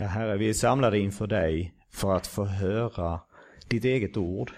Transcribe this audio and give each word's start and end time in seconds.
Ja, 0.00 0.06
Herre, 0.06 0.36
vi 0.36 0.48
är 0.48 0.54
samlade 0.54 0.98
inför 0.98 1.26
dig 1.26 1.74
för 1.90 2.16
att 2.16 2.26
få 2.26 2.44
höra 2.44 3.20
ditt 3.68 3.84
eget 3.84 4.16
ord. 4.16 4.52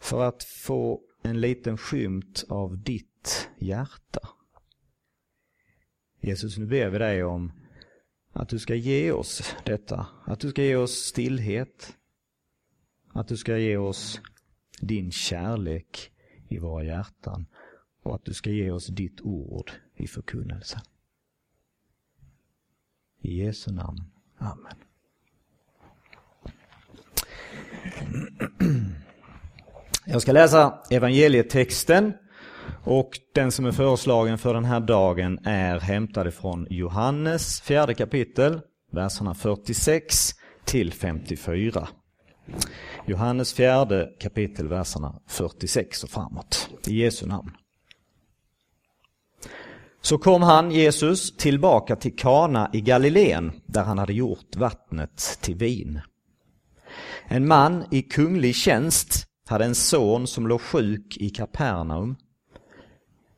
För 0.00 0.22
att 0.24 0.44
få 0.44 1.00
en 1.22 1.40
liten 1.40 1.78
skymt 1.78 2.44
av 2.48 2.82
ditt 2.82 3.50
hjärta. 3.58 4.28
Jesus, 6.20 6.58
nu 6.58 6.66
ber 6.66 6.90
vi 6.90 6.98
dig 6.98 7.24
om 7.24 7.52
att 8.32 8.48
du 8.48 8.58
ska 8.58 8.74
ge 8.74 9.12
oss 9.12 9.56
detta. 9.64 10.06
Att 10.24 10.40
du 10.40 10.50
ska 10.50 10.62
ge 10.62 10.76
oss 10.76 10.92
stillhet. 10.92 11.96
Att 13.12 13.28
du 13.28 13.36
ska 13.36 13.58
ge 13.58 13.76
oss 13.76 14.20
din 14.80 15.10
kärlek 15.10 16.12
i 16.48 16.58
våra 16.58 16.84
hjärtan 16.84 17.46
och 18.02 18.14
att 18.14 18.24
du 18.24 18.34
ska 18.34 18.50
ge 18.50 18.70
oss 18.70 18.86
ditt 18.86 19.20
ord 19.20 19.72
i 19.96 20.06
förkunnelsen. 20.06 20.80
I 23.20 23.44
Jesu 23.44 23.72
namn. 23.72 24.11
Amen. 24.42 24.76
Jag 30.04 30.22
ska 30.22 30.32
läsa 30.32 30.78
evangelietexten 30.90 32.12
och 32.84 33.10
den 33.34 33.52
som 33.52 33.66
är 33.66 33.72
föreslagen 33.72 34.38
för 34.38 34.54
den 34.54 34.64
här 34.64 34.80
dagen 34.80 35.38
är 35.44 35.80
hämtad 35.80 36.34
från 36.34 36.66
Johannes 36.70 37.60
fjärde 37.60 37.94
kapitel, 37.94 38.60
verserna 38.92 39.34
46 39.34 40.30
till 40.64 40.92
54. 40.92 41.88
Johannes 43.06 43.54
fjärde 43.54 44.08
kapitel, 44.20 44.68
verserna 44.68 45.20
46 45.28 46.04
och 46.04 46.10
framåt. 46.10 46.68
I 46.86 47.02
Jesu 47.02 47.26
namn. 47.26 47.50
Så 50.04 50.18
kom 50.18 50.42
han, 50.42 50.70
Jesus, 50.70 51.36
tillbaka 51.36 51.96
till 51.96 52.16
Kana 52.16 52.70
i 52.72 52.80
Galileen 52.80 53.52
där 53.66 53.82
han 53.82 53.98
hade 53.98 54.12
gjort 54.12 54.56
vattnet 54.56 55.38
till 55.40 55.54
vin. 55.54 56.00
En 57.28 57.46
man 57.46 57.84
i 57.90 58.02
kunglig 58.02 58.54
tjänst 58.54 59.26
hade 59.48 59.64
en 59.64 59.74
son 59.74 60.26
som 60.26 60.46
låg 60.46 60.60
sjuk 60.60 61.16
i 61.20 61.30
Kapernaum. 61.30 62.16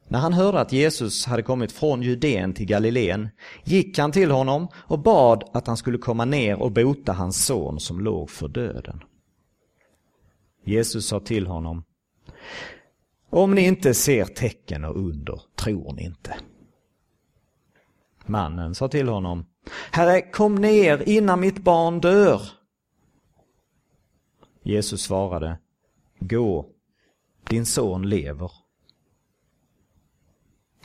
När 0.09 0.19
han 0.19 0.33
hörde 0.33 0.61
att 0.61 0.73
Jesus 0.73 1.27
hade 1.27 1.43
kommit 1.43 1.73
från 1.73 2.03
Judeen 2.03 2.55
till 2.55 2.67
Galileen 2.67 3.29
gick 3.65 3.99
han 3.99 4.13
till 4.13 4.31
honom 4.31 4.69
och 4.75 4.99
bad 4.99 5.51
att 5.53 5.67
han 5.67 5.77
skulle 5.77 5.99
komma 5.99 6.25
ner 6.25 6.63
och 6.63 6.73
bota 6.73 7.13
hans 7.13 7.47
son 7.47 7.81
som 7.81 8.01
låg 8.01 8.31
för 8.31 8.49
döden. 8.49 9.03
Jesus 10.65 11.07
sa 11.07 11.21
till 11.21 11.47
honom 11.47 11.85
Om 13.31 13.55
ni 13.55 13.67
inte 13.67 13.95
ser 13.95 14.25
tecken 14.25 14.85
och 14.85 14.97
under 14.97 15.43
tror 15.57 15.93
ni 15.93 16.05
inte. 16.05 16.35
Mannen 18.27 18.75
sa 18.75 18.89
till 18.89 19.09
honom 19.09 19.47
Herre, 19.91 20.21
kom 20.21 20.55
ner 20.55 21.09
innan 21.09 21.41
mitt 21.41 21.59
barn 21.59 22.01
dör. 22.01 22.43
Jesus 24.63 25.03
svarade 25.03 25.59
Gå, 26.19 26.67
din 27.49 27.67
son 27.67 28.09
lever. 28.09 28.51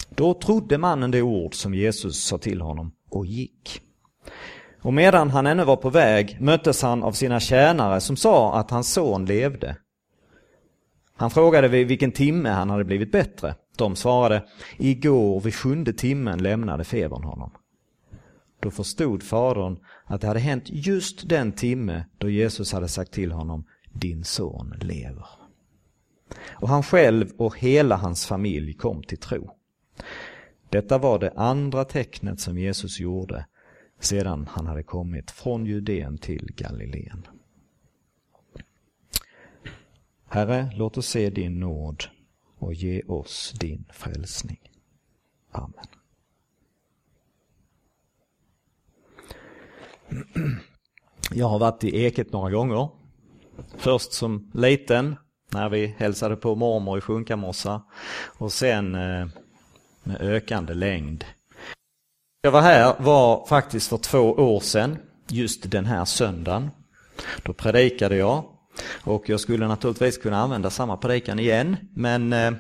Då 0.10 0.34
trodde 0.34 0.78
mannen 0.78 1.12
det 1.12 1.22
ord 1.22 1.56
som 1.56 1.74
Jesus 1.74 2.24
sa 2.24 2.38
till 2.38 2.62
honom 2.62 2.92
och 3.10 3.26
gick. 3.26 3.82
Och 4.82 4.94
medan 4.94 5.30
han 5.30 5.48
ännu 5.48 5.64
var 5.64 5.76
på 5.76 5.90
väg 5.90 6.38
möttes 6.42 6.82
han 6.82 7.04
av 7.04 7.12
sina 7.12 7.40
tjänare 7.40 8.02
som 8.02 8.16
sa 8.16 8.60
att 8.60 8.72
hans 8.72 8.94
son 8.94 9.26
levde. 9.26 9.78
Han 11.16 11.32
frågade 11.32 11.68
vid 11.68 11.88
vilken 11.88 12.12
timme 12.12 12.50
han 12.50 12.70
hade 12.70 12.84
blivit 12.84 13.12
bättre. 13.12 13.56
De 13.80 13.96
svarade, 13.96 14.46
igår 14.78 15.42
vid 15.42 15.56
sjunde 15.56 15.94
timmen 15.94 16.44
lämnade 16.44 16.84
febern 16.84 17.24
honom. 17.24 17.52
Då 18.60 18.72
förstod 18.72 19.24
fadern 19.24 19.78
att 20.06 20.22
det 20.22 20.28
hade 20.28 20.40
hänt 20.40 20.64
just 20.68 21.30
den 21.30 21.52
timme 21.52 22.06
då 22.18 22.30
Jesus 22.30 22.74
hade 22.74 22.88
sagt 22.88 23.12
till 23.12 23.32
honom, 23.32 23.64
din 23.94 24.24
son 24.24 24.74
lever. 24.82 25.26
Och 26.50 26.70
han 26.70 26.84
själv 26.84 27.32
och 27.38 27.60
hela 27.60 27.96
hans 27.96 28.26
familj 28.26 28.74
kom 28.74 29.04
till 29.04 29.18
tro. 29.18 29.56
Detta 30.70 30.98
var 30.98 31.20
det 31.20 31.34
andra 31.36 31.86
tecknet 31.86 32.40
som 32.40 32.58
Jesus 32.58 33.00
gjorde 33.00 33.46
sedan 34.00 34.48
han 34.52 34.68
hade 34.68 34.84
kommit 34.84 35.32
från 35.32 35.66
Judeen 35.66 36.18
till 36.18 36.50
Galileen. 36.56 37.28
Herre, 40.28 40.72
låt 40.76 40.98
oss 40.98 41.08
se 41.08 41.30
din 41.30 41.60
nåd 41.60 42.04
och 42.60 42.74
ge 42.74 43.02
oss 43.02 43.54
din 43.60 43.86
frälsning. 43.94 44.60
Amen. 45.52 45.86
Jag 51.32 51.50
har 51.50 51.60
varit 51.60 51.84
i 51.84 52.06
Eket 52.06 52.32
några 52.32 52.52
gånger. 52.52 52.90
Först 53.78 54.14
som 54.14 54.52
liten 54.54 55.16
när 55.52 55.70
vi 55.70 55.88
hälsade 55.98 56.36
på 56.36 56.56
mormor 56.56 56.98
i 56.98 57.02
Sjunkamossa 57.02 57.82
och 58.38 58.54
sen 58.54 58.96
eh, 58.96 59.28
med 60.04 60.22
ökande 60.22 60.74
längd. 60.74 61.26
Jag 62.42 62.52
var 62.52 62.62
här 62.62 62.96
var 63.00 63.46
faktiskt 63.46 63.90
för 63.90 63.98
två 63.98 64.20
år 64.32 64.60
sedan, 64.60 64.98
just 65.28 65.72
den 65.72 65.86
här 65.86 66.06
söndagen. 66.06 66.72
Då 67.44 67.54
predikade 67.54 68.16
jag 68.16 68.44
och 68.88 69.30
jag 69.30 69.40
skulle 69.40 69.68
naturligtvis 69.68 70.18
kunna 70.18 70.38
använda 70.38 70.70
samma 70.70 70.98
predikan 70.98 71.40
igen 71.40 71.78
men 71.94 72.34
eh, 72.34 72.52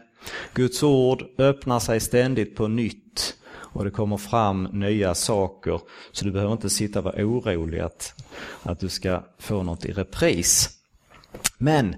Guds 0.53 0.83
ord 0.83 1.23
öppnar 1.37 1.79
sig 1.79 1.99
ständigt 1.99 2.55
på 2.55 2.67
nytt 2.67 3.35
och 3.51 3.85
det 3.85 3.91
kommer 3.91 4.17
fram 4.17 4.63
nya 4.63 5.15
saker 5.15 5.81
så 6.11 6.25
du 6.25 6.31
behöver 6.31 6.53
inte 6.53 6.69
sitta 6.69 6.99
och 6.99 7.05
vara 7.05 7.25
orolig 7.25 7.79
att, 7.79 8.23
att 8.63 8.79
du 8.79 8.89
ska 8.89 9.23
få 9.39 9.63
något 9.63 9.85
i 9.85 9.91
repris. 9.91 10.69
Men 11.57 11.95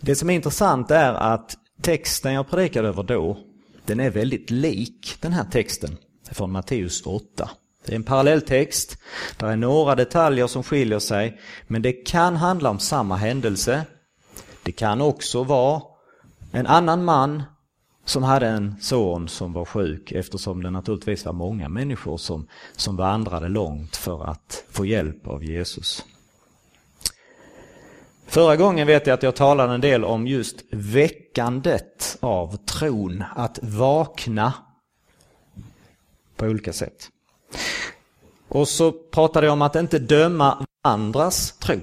det 0.00 0.14
som 0.14 0.30
är 0.30 0.34
intressant 0.34 0.90
är 0.90 1.12
att 1.12 1.56
texten 1.82 2.32
jag 2.32 2.50
predikade 2.50 2.88
över 2.88 3.02
då, 3.02 3.38
den 3.86 4.00
är 4.00 4.10
väldigt 4.10 4.50
lik 4.50 5.16
den 5.20 5.32
här 5.32 5.44
texten 5.44 5.96
från 6.30 6.52
Matteus 6.52 7.06
8. 7.06 7.50
Det 7.84 7.92
är 7.92 7.96
en 7.96 8.04
parallelltext, 8.04 8.98
där 9.36 9.48
är 9.48 9.56
några 9.56 9.94
detaljer 9.94 10.46
som 10.46 10.62
skiljer 10.62 10.98
sig, 10.98 11.40
men 11.66 11.82
det 11.82 11.92
kan 11.92 12.36
handla 12.36 12.70
om 12.70 12.78
samma 12.78 13.16
händelse. 13.16 13.84
Det 14.62 14.72
kan 14.72 15.00
också 15.00 15.44
vara 15.44 15.82
en 16.52 16.66
annan 16.66 17.04
man 17.04 17.42
som 18.04 18.22
hade 18.22 18.46
en 18.46 18.74
son 18.80 19.28
som 19.28 19.52
var 19.52 19.64
sjuk 19.64 20.12
eftersom 20.12 20.62
det 20.62 20.70
naturligtvis 20.70 21.24
var 21.24 21.32
många 21.32 21.68
människor 21.68 22.16
som, 22.16 22.46
som 22.76 22.96
vandrade 22.96 23.48
långt 23.48 23.96
för 23.96 24.30
att 24.30 24.64
få 24.70 24.86
hjälp 24.86 25.26
av 25.26 25.44
Jesus. 25.44 26.04
Förra 28.26 28.56
gången 28.56 28.86
vet 28.86 29.06
jag 29.06 29.14
att 29.14 29.22
jag 29.22 29.36
talade 29.36 29.74
en 29.74 29.80
del 29.80 30.04
om 30.04 30.26
just 30.26 30.64
väckandet 30.70 32.16
av 32.20 32.56
tron, 32.56 33.24
att 33.36 33.58
vakna 33.62 34.52
på 36.36 36.46
olika 36.46 36.72
sätt. 36.72 37.08
Och 38.48 38.68
så 38.68 38.92
pratade 38.92 39.46
jag 39.46 39.52
om 39.52 39.62
att 39.62 39.76
inte 39.76 39.98
döma 39.98 40.66
andras 40.82 41.58
tro. 41.58 41.80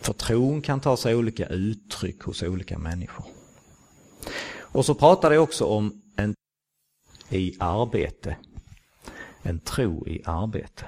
För 0.00 0.12
tron 0.12 0.62
kan 0.62 0.80
ta 0.80 0.96
sig 0.96 1.14
olika 1.14 1.46
uttryck 1.46 2.22
hos 2.22 2.42
olika 2.42 2.78
människor. 2.78 3.24
Och 4.58 4.84
så 4.84 4.94
pratade 4.94 5.34
jag 5.34 5.44
också 5.44 5.64
om 5.64 6.02
en 6.16 6.34
i 7.28 7.56
arbete. 7.60 8.36
En 9.42 9.60
tro 9.60 10.06
i 10.06 10.22
arbete. 10.24 10.84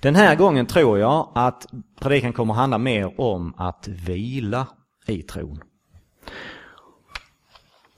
Den 0.00 0.14
här 0.14 0.34
gången 0.34 0.66
tror 0.66 0.98
jag 0.98 1.28
att 1.34 1.66
predikan 2.00 2.32
kommer 2.32 2.54
handla 2.54 2.78
mer 2.78 3.20
om 3.20 3.54
att 3.56 3.88
vila 3.88 4.66
i 5.06 5.22
tron. 5.22 5.62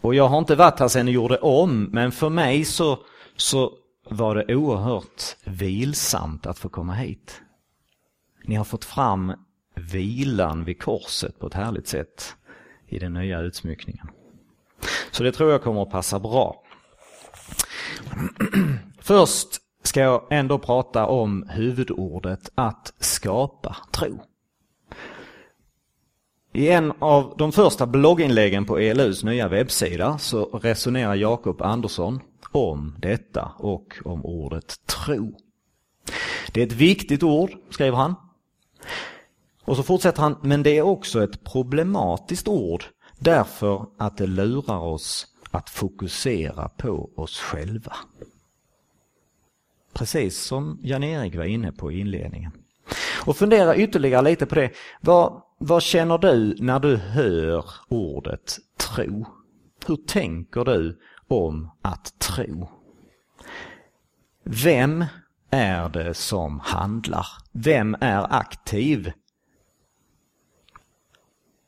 Och 0.00 0.14
jag 0.14 0.28
har 0.28 0.38
inte 0.38 0.54
varit 0.54 0.80
här 0.80 0.88
sedan 0.88 1.06
jag 1.06 1.14
gjorde 1.14 1.38
om, 1.38 1.82
men 1.82 2.12
för 2.12 2.28
mig 2.28 2.64
så, 2.64 2.98
så 3.36 3.72
var 4.04 4.34
det 4.34 4.54
oerhört 4.54 5.36
vilsamt 5.44 6.46
att 6.46 6.58
få 6.58 6.68
komma 6.68 6.94
hit. 6.94 7.42
Ni 8.44 8.54
har 8.54 8.64
fått 8.64 8.84
fram 8.84 9.32
vilan 9.74 10.64
vid 10.64 10.82
korset 10.82 11.38
på 11.38 11.46
ett 11.46 11.54
härligt 11.54 11.88
sätt 11.88 12.36
i 12.86 12.98
den 12.98 13.12
nya 13.12 13.40
utsmyckningen. 13.40 14.10
Så 15.10 15.22
det 15.22 15.32
tror 15.32 15.50
jag 15.50 15.62
kommer 15.62 15.82
att 15.82 15.90
passa 15.90 16.18
bra. 16.18 16.62
Först 19.00 19.48
ska 19.82 20.00
jag 20.00 20.22
ändå 20.30 20.58
prata 20.58 21.06
om 21.06 21.48
huvudordet 21.48 22.50
att 22.54 22.92
skapa 22.98 23.76
tro. 23.92 24.20
I 26.52 26.68
en 26.68 26.92
av 26.98 27.34
de 27.38 27.52
första 27.52 27.86
blogginläggen 27.86 28.64
på 28.64 28.78
ELUs 28.78 29.24
nya 29.24 29.48
webbsida 29.48 30.18
så 30.18 30.44
resonerar 30.44 31.14
Jakob 31.14 31.62
Andersson 31.62 32.20
om 32.52 32.96
detta 32.98 33.52
och 33.58 33.98
om 34.04 34.24
ordet 34.24 34.86
tro. 34.86 35.38
Det 36.52 36.62
är 36.62 36.66
ett 36.66 36.72
viktigt 36.72 37.22
ord, 37.22 37.50
skriver 37.70 37.96
han. 37.96 38.14
Och 39.64 39.76
så 39.76 39.82
fortsätter 39.82 40.22
han, 40.22 40.36
men 40.42 40.62
det 40.62 40.78
är 40.78 40.82
också 40.82 41.24
ett 41.24 41.44
problematiskt 41.44 42.48
ord 42.48 42.84
därför 43.18 43.86
att 43.98 44.16
det 44.16 44.26
lurar 44.26 44.78
oss 44.78 45.26
att 45.50 45.70
fokusera 45.70 46.68
på 46.68 47.10
oss 47.16 47.38
själva. 47.38 47.96
Precis 49.92 50.38
som 50.38 50.78
Jan-Erik 50.82 51.36
var 51.36 51.44
inne 51.44 51.72
på 51.72 51.92
i 51.92 52.00
inledningen. 52.00 52.52
Och 53.26 53.36
fundera 53.36 53.76
ytterligare 53.76 54.22
lite 54.22 54.46
på 54.46 54.54
det. 54.54 54.70
Vad, 55.00 55.42
vad 55.58 55.82
känner 55.82 56.18
du 56.18 56.56
när 56.58 56.80
du 56.80 56.96
hör 56.96 57.64
ordet 57.88 58.58
tro? 58.76 59.26
Hur 59.86 59.96
tänker 59.96 60.64
du 60.64 61.00
om 61.28 61.70
att 61.82 62.18
tro? 62.18 62.68
Vem 64.44 65.04
är 65.50 65.88
det 65.88 66.14
som 66.14 66.60
handlar? 66.60 67.26
Vem 67.52 67.96
är 68.00 68.34
aktiv? 68.34 69.12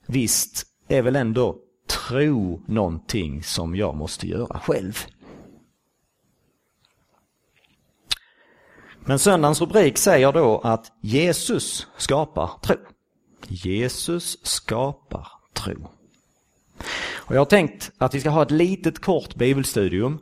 Visst 0.07 0.67
är 0.89 1.03
väl 1.03 1.17
ändå 1.17 1.59
tro 2.09 2.63
någonting 2.67 3.43
som 3.43 3.77
jag 3.77 3.97
måste 3.97 4.27
göra 4.29 4.59
själv? 4.59 4.95
Men 9.01 9.19
söndagens 9.19 9.61
rubrik 9.61 9.99
säger 9.99 10.33
då 10.33 10.59
att 10.59 10.93
Jesus 11.01 11.87
skapar 11.97 12.51
tro. 12.63 12.77
Jesus 13.49 14.47
skapar 14.47 15.29
tro. 15.53 15.96
Och 17.27 17.35
jag 17.35 17.41
har 17.41 17.45
tänkt 17.45 17.91
att 17.99 18.15
vi 18.15 18.21
ska 18.21 18.31
ha 18.31 18.43
ett 18.43 18.51
litet 18.51 18.99
kort 18.99 19.35
bibelstudium 19.35 20.19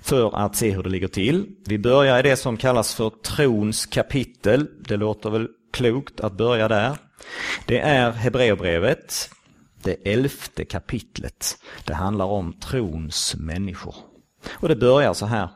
för 0.00 0.36
att 0.36 0.56
se 0.56 0.70
hur 0.70 0.82
det 0.82 0.90
ligger 0.90 1.08
till. 1.08 1.56
Vi 1.66 1.78
börjar 1.78 2.18
i 2.18 2.22
det 2.22 2.36
som 2.36 2.56
kallas 2.56 2.94
för 2.94 3.10
trons 3.10 3.86
kapitel. 3.86 4.68
Det 4.88 4.96
låter 4.96 5.30
väl 5.30 5.48
klokt 5.72 6.20
att 6.20 6.32
börja 6.32 6.68
där. 6.68 6.96
Det 7.66 7.78
är 7.78 8.10
Hebreerbrevet, 8.10 9.30
det 9.82 10.12
elfte 10.12 10.64
kapitlet. 10.64 11.58
Det 11.84 11.94
handlar 11.94 12.24
om 12.24 12.52
trons 12.52 13.34
människor. 13.38 13.94
Och 14.50 14.68
det 14.68 14.76
börjar 14.76 15.14
så 15.14 15.26
här. 15.26 15.48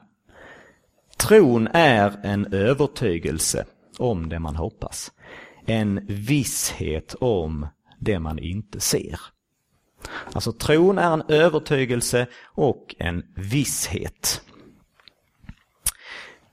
Tron 1.16 1.68
är 1.72 2.20
en 2.22 2.54
övertygelse 2.54 3.64
om 3.98 4.28
det 4.28 4.38
man 4.38 4.56
hoppas. 4.56 5.12
En 5.66 6.06
visshet 6.06 7.14
om 7.14 7.66
det 7.98 8.18
man 8.18 8.38
inte 8.38 8.80
ser. 8.80 9.20
Alltså 10.32 10.52
tron 10.52 10.98
är 10.98 11.12
en 11.12 11.22
övertygelse 11.28 12.26
och 12.44 12.94
en 12.98 13.22
visshet. 13.36 14.42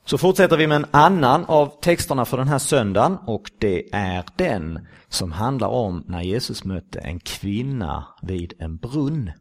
Så 0.05 0.17
fortsätter 0.17 0.57
vi 0.57 0.67
med 0.67 0.75
en 0.75 0.85
annan 0.91 1.45
av 1.45 1.81
texterna 1.81 2.25
för 2.25 2.37
den 2.37 2.47
här 2.47 2.59
söndagen 2.59 3.17
och 3.25 3.51
det 3.59 3.93
är 3.93 4.23
den 4.35 4.87
som 5.09 5.31
handlar 5.31 5.67
om 5.67 6.03
när 6.07 6.21
Jesus 6.21 6.63
mötte 6.63 6.99
en 6.99 7.19
kvinna 7.19 8.07
vid 8.21 8.53
en 8.59 8.77
brunn. 8.77 9.31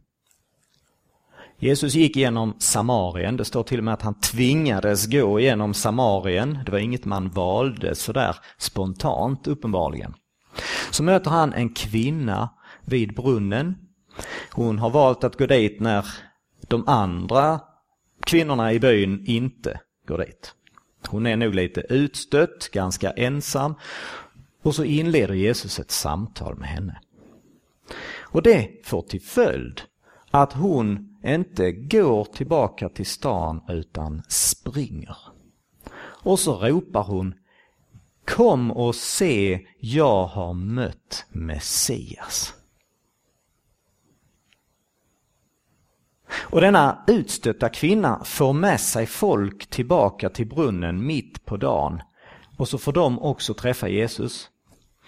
Jesus 1.59 1.95
gick 1.95 2.17
genom 2.17 2.55
Samarien, 2.59 3.37
det 3.37 3.45
står 3.45 3.63
till 3.63 3.79
och 3.79 3.85
med 3.85 3.95
att 3.95 4.03
han 4.03 4.21
tvingades 4.21 5.07
gå 5.07 5.41
genom 5.41 5.75
Samarien. 5.75 6.59
Det 6.67 6.73
var 6.73 6.79
inget 6.79 7.05
man 7.05 7.31
valde 7.31 7.95
sådär 7.95 8.37
spontant 8.59 9.47
uppenbarligen. 9.47 10.15
Så 10.91 11.03
möter 11.03 11.31
han 11.31 11.53
en 11.53 11.75
kvinna 11.75 12.51
vid 12.85 13.15
brunnen. 13.15 13.75
Hon 14.51 14.79
har 14.79 14.91
valt 14.91 15.25
att 15.25 15.39
gå 15.39 15.47
dit 15.47 15.81
när 15.81 16.07
de 16.69 16.89
andra 16.89 17.61
kvinnorna 18.27 18.73
i 18.73 18.81
byn 18.81 19.25
inte 19.27 19.81
går 20.09 20.19
dit. 20.19 20.55
Hon 21.09 21.27
är 21.27 21.37
nog 21.37 21.55
lite 21.55 21.81
utstött, 21.81 22.69
ganska 22.73 23.11
ensam. 23.11 23.75
Och 24.63 24.75
så 24.75 24.85
inleder 24.85 25.35
Jesus 25.35 25.79
ett 25.79 25.91
samtal 25.91 26.57
med 26.57 26.69
henne. 26.69 27.01
Och 28.21 28.43
det 28.43 28.71
får 28.85 29.03
till 29.03 29.23
följd 29.23 29.83
att 30.31 30.53
hon 30.53 31.19
inte 31.25 31.73
går 31.73 32.25
tillbaka 32.25 32.89
till 32.89 33.07
stan 33.07 33.63
utan 33.69 34.23
springer. 34.29 35.17
Och 36.25 36.39
så 36.39 36.55
ropar 36.59 37.03
hon 37.03 37.35
Kom 38.25 38.71
och 38.71 38.95
se, 38.95 39.67
jag 39.81 40.27
har 40.27 40.55
mött 40.55 41.27
Messias. 41.29 42.55
Och 46.53 46.61
denna 46.61 47.05
utstötta 47.07 47.69
kvinna 47.69 48.25
får 48.25 48.53
med 48.53 48.81
sig 48.81 49.07
folk 49.07 49.67
tillbaka 49.67 50.29
till 50.29 50.47
brunnen 50.47 51.07
mitt 51.07 51.45
på 51.45 51.57
dagen. 51.57 52.03
Och 52.57 52.69
så 52.69 52.79
får 52.79 52.93
de 52.93 53.19
också 53.19 53.55
träffa 53.55 53.89
Jesus. 53.89 54.51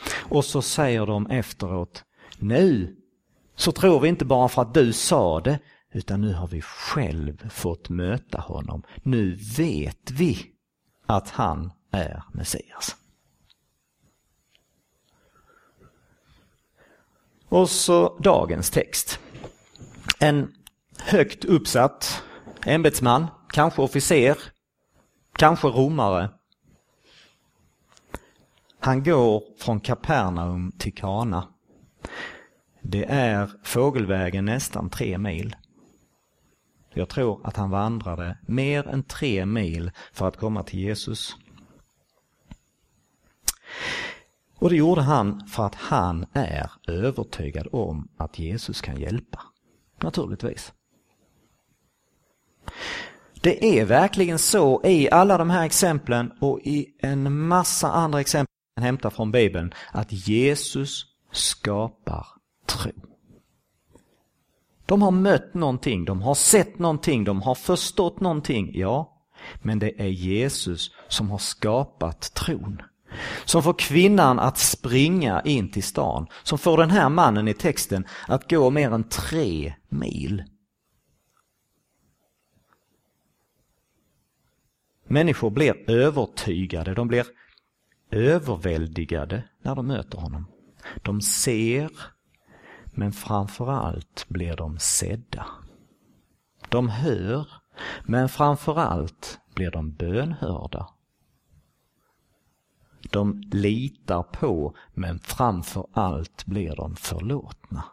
Och 0.08 0.44
så 0.44 0.62
säger 0.62 1.06
de 1.06 1.26
efteråt, 1.26 2.05
nu 2.38 2.96
så 3.56 3.73
tror 3.73 4.00
vi 4.00 4.08
inte 4.08 4.25
bara 4.25 4.49
för 4.49 4.62
att 4.62 4.75
du 4.75 4.93
sa 4.93 5.41
det, 5.41 5.58
utan 5.93 6.20
nu 6.20 6.32
har 6.32 6.49
vi 6.49 6.62
själv 6.62 7.49
fått 7.50 7.88
möta 7.88 8.41
honom. 8.41 8.82
Nu 9.02 9.35
vet 9.56 10.11
vi 10.11 10.46
att 11.06 11.31
han 11.31 11.73
är 11.91 12.23
Messias. 12.32 12.96
Och 17.49 17.70
så 17.70 18.19
dagens 18.19 18.70
text. 18.70 19.19
En 20.20 20.52
högt 20.99 21.44
uppsatt 21.44 22.23
ämbetsman, 22.67 23.26
kanske 23.52 23.82
officer, 23.82 24.38
kanske 25.37 25.69
romare. 25.69 26.31
Han 28.81 29.02
går 29.02 29.43
från 29.58 29.81
Kapernaum 29.81 30.73
till 30.79 30.94
Kana. 30.94 31.49
Det 32.82 33.05
är 33.05 33.50
fågelvägen 33.64 34.44
nästan 34.44 34.91
tre 34.91 35.19
mil. 35.19 35.56
Jag 36.94 37.08
tror 37.08 37.46
att 37.46 37.56
han 37.56 37.70
vandrade 37.70 38.38
mer 38.46 38.88
än 38.88 39.02
tre 39.02 39.46
mil 39.46 39.91
för 40.12 40.29
att 40.29 40.37
komma 40.37 40.62
till 40.62 40.81
Jesus. 40.81 41.37
Och 44.55 44.70
det 44.70 44.76
gjorde 44.76 45.02
han 45.02 45.46
för 45.46 45.67
att 45.67 45.75
han 45.75 46.26
är 46.32 46.70
övertygad 46.88 47.69
om 47.73 48.08
att 48.17 48.38
Jesus 48.38 48.81
kan 48.81 49.00
hjälpa. 49.00 49.41
Naturligtvis. 50.02 50.73
Det 53.44 53.79
är 53.79 53.85
verkligen 53.85 54.38
så 54.38 54.81
i 54.85 55.11
alla 55.11 55.38
de 55.38 55.50
här 55.50 55.64
exemplen 55.64 56.32
och 56.41 56.61
i 56.61 56.87
en 56.99 57.46
massa 57.46 57.93
andra 57.93 58.20
exempel 58.20 58.52
hämta 58.81 59.11
från 59.11 59.32
Bibeln 59.32 59.75
att 59.93 60.12
Jesus 60.29 61.06
skapar 61.32 62.26
tro. 62.67 62.93
De 64.87 65.02
har 65.02 65.11
mött 65.11 65.55
någonting, 65.55 66.05
de 66.05 66.23
har 66.23 66.35
sett 66.35 66.79
någonting, 66.79 67.25
de 67.25 67.43
har 67.43 67.55
förstått 67.55 68.20
någonting, 68.20 68.70
ja. 68.75 69.23
Men 69.62 69.79
det 69.79 70.00
är 70.00 70.08
Jesus 70.08 70.91
som 71.08 71.31
har 71.31 71.38
skapat 71.38 72.35
tron. 72.35 72.82
Som 73.44 73.62
får 73.62 73.75
kvinnan 73.79 74.39
att 74.39 74.58
springa 74.58 75.43
in 75.43 75.70
till 75.70 75.82
stan. 75.82 76.27
Som 76.43 76.58
får 76.58 76.79
den 76.79 76.91
här 76.91 77.08
mannen 77.08 77.48
i 77.48 77.55
texten 77.55 78.06
att 78.29 78.51
gå 78.51 78.70
mer 78.70 78.91
än 78.91 79.05
tre 79.05 79.74
mil. 79.89 80.43
Människor 85.05 85.51
blir 85.51 85.91
övertygade, 85.91 86.94
de 86.94 87.08
blir 87.08 87.27
överväldigade 88.11 89.49
när 89.63 89.75
de 89.75 89.87
möter 89.87 90.19
honom. 90.19 90.46
De 91.03 91.20
ser, 91.20 91.91
men 92.84 93.13
framförallt 93.13 94.27
blir 94.29 94.56
de 94.56 94.79
sedda. 94.79 95.46
De 96.69 96.89
hör, 96.89 97.49
men 98.05 98.29
framförallt 98.29 99.41
blir 99.55 99.70
de 99.70 99.93
bönhörda. 99.93 100.89
De 103.11 103.41
litar 103.53 104.23
på, 104.23 104.77
men 104.94 105.19
framförallt 105.19 106.46
blir 106.46 106.77
de 106.77 106.96
förlåtna. 106.96 107.84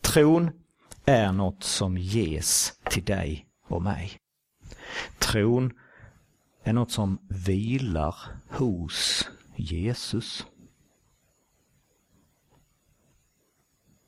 Tron 0.00 0.50
är 1.04 1.32
något 1.32 1.62
som 1.62 1.98
ges 1.98 2.80
till 2.90 3.04
dig 3.04 3.46
och 3.68 3.82
mig. 3.82 4.20
Tron 5.18 5.72
är 6.62 6.72
något 6.72 6.90
som 6.90 7.18
vilar 7.28 8.14
hos 8.48 9.28
Jesus. 9.56 10.46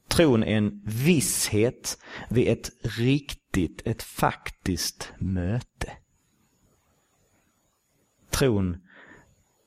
Tron 0.09 0.43
är 0.43 0.57
en 0.57 0.83
visshet 0.85 1.99
vid 2.29 2.49
ett 2.49 2.71
riktigt, 2.83 3.87
ett 3.87 4.03
faktiskt 4.03 5.13
möte. 5.19 5.93
Tron 8.31 8.77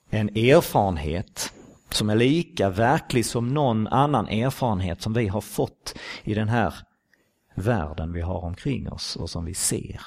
är 0.10 0.20
en 0.20 0.30
erfarenhet 0.30 1.54
som 1.90 2.10
är 2.10 2.16
lika 2.16 2.70
verklig 2.70 3.26
som 3.26 3.54
någon 3.54 3.88
annan 3.88 4.28
erfarenhet 4.28 5.02
som 5.02 5.14
vi 5.14 5.28
har 5.28 5.42
fått 5.42 5.96
i 6.24 6.34
den 6.34 6.50
här 6.50 6.74
världen 7.56 8.14
vi 8.14 8.22
har 8.22 8.44
omkring 8.44 8.92
oss 8.92 9.16
och 9.16 9.30
som 9.30 9.46
vi 9.46 9.54
ser. 9.54 10.02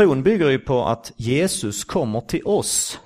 Tron 0.00 0.22
bygger 0.22 0.48
ju 0.48 0.58
på 0.58 0.84
att 0.84 1.12
Jesus 1.16 1.84
kommer 1.84 2.20
till 2.20 2.42
oss 2.44 3.00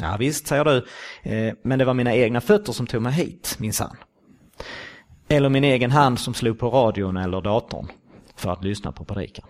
Ja, 0.00 0.16
visst, 0.18 0.46
säger 0.46 0.64
du, 0.64 0.86
eh, 1.22 1.54
men 1.62 1.78
det 1.78 1.84
var 1.84 1.94
mina 1.94 2.14
egna 2.14 2.40
fötter 2.40 2.72
som 2.72 2.86
tog 2.86 3.02
mig 3.02 3.12
hit, 3.12 3.56
minsann. 3.60 3.96
Eller 5.28 5.48
min 5.48 5.64
egen 5.64 5.90
hand 5.90 6.18
som 6.18 6.34
slog 6.34 6.58
på 6.58 6.70
radion 6.70 7.16
eller 7.16 7.40
datorn 7.40 7.88
för 8.36 8.52
att 8.52 8.64
lyssna 8.64 8.92
på 8.92 9.04
predikan? 9.04 9.46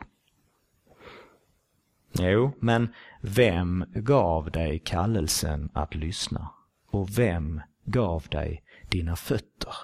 Jo, 2.13 2.53
men 2.61 2.89
vem 3.21 3.85
gav 3.95 4.51
dig 4.51 4.79
kallelsen 4.79 5.71
att 5.75 5.95
lyssna? 5.95 6.51
Och 6.91 7.19
vem 7.19 7.61
gav 7.85 8.27
dig 8.31 8.65
dina 8.91 9.17
fötter? 9.17 9.75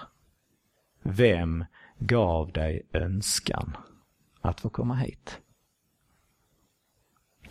Vem 1.03 1.65
gav 1.99 2.51
dig 2.51 2.89
önskan 2.93 3.77
att 4.41 4.61
få 4.61 4.69
komma 4.69 4.95
hit? 4.95 5.39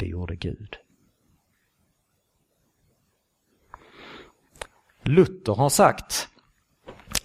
Det 0.01 0.07
gjorde 0.07 0.37
Gud. 0.37 0.77
Luther 5.03 5.55
har 5.55 5.69
sagt 5.69 6.29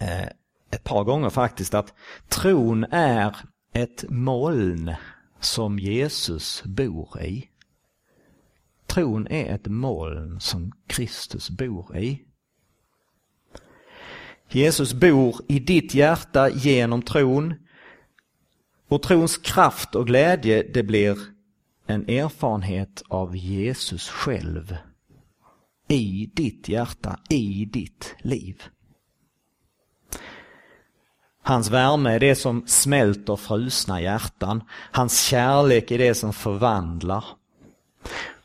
eh, 0.00 0.26
ett 0.70 0.84
par 0.84 1.04
gånger 1.04 1.30
faktiskt 1.30 1.74
att 1.74 1.94
tron 2.28 2.84
är 2.84 3.36
ett 3.72 4.04
moln 4.08 4.94
som 5.40 5.78
Jesus 5.78 6.62
bor 6.64 7.20
i. 7.22 7.48
Tron 8.86 9.26
är 9.26 9.54
ett 9.54 9.66
moln 9.66 10.40
som 10.40 10.72
Kristus 10.86 11.50
bor 11.50 11.96
i. 11.96 12.22
Jesus 14.48 14.94
bor 14.94 15.36
i 15.48 15.58
ditt 15.58 15.94
hjärta 15.94 16.48
genom 16.50 17.02
tron. 17.02 17.54
Och 18.88 19.02
trons 19.02 19.38
kraft 19.38 19.94
och 19.94 20.06
glädje 20.06 20.62
det 20.74 20.82
blir 20.82 21.35
en 21.86 22.08
erfarenhet 22.08 23.02
av 23.08 23.36
Jesus 23.36 24.08
själv 24.08 24.76
i 25.88 26.30
ditt 26.34 26.68
hjärta, 26.68 27.18
i 27.28 27.64
ditt 27.64 28.14
liv. 28.18 28.62
Hans 31.42 31.70
värme 31.70 32.14
är 32.14 32.20
det 32.20 32.34
som 32.34 32.66
smälter 32.66 33.36
frusna 33.36 34.00
hjärtan. 34.00 34.62
Hans 34.92 35.22
kärlek 35.22 35.90
är 35.90 35.98
det 35.98 36.14
som 36.14 36.32
förvandlar. 36.32 37.24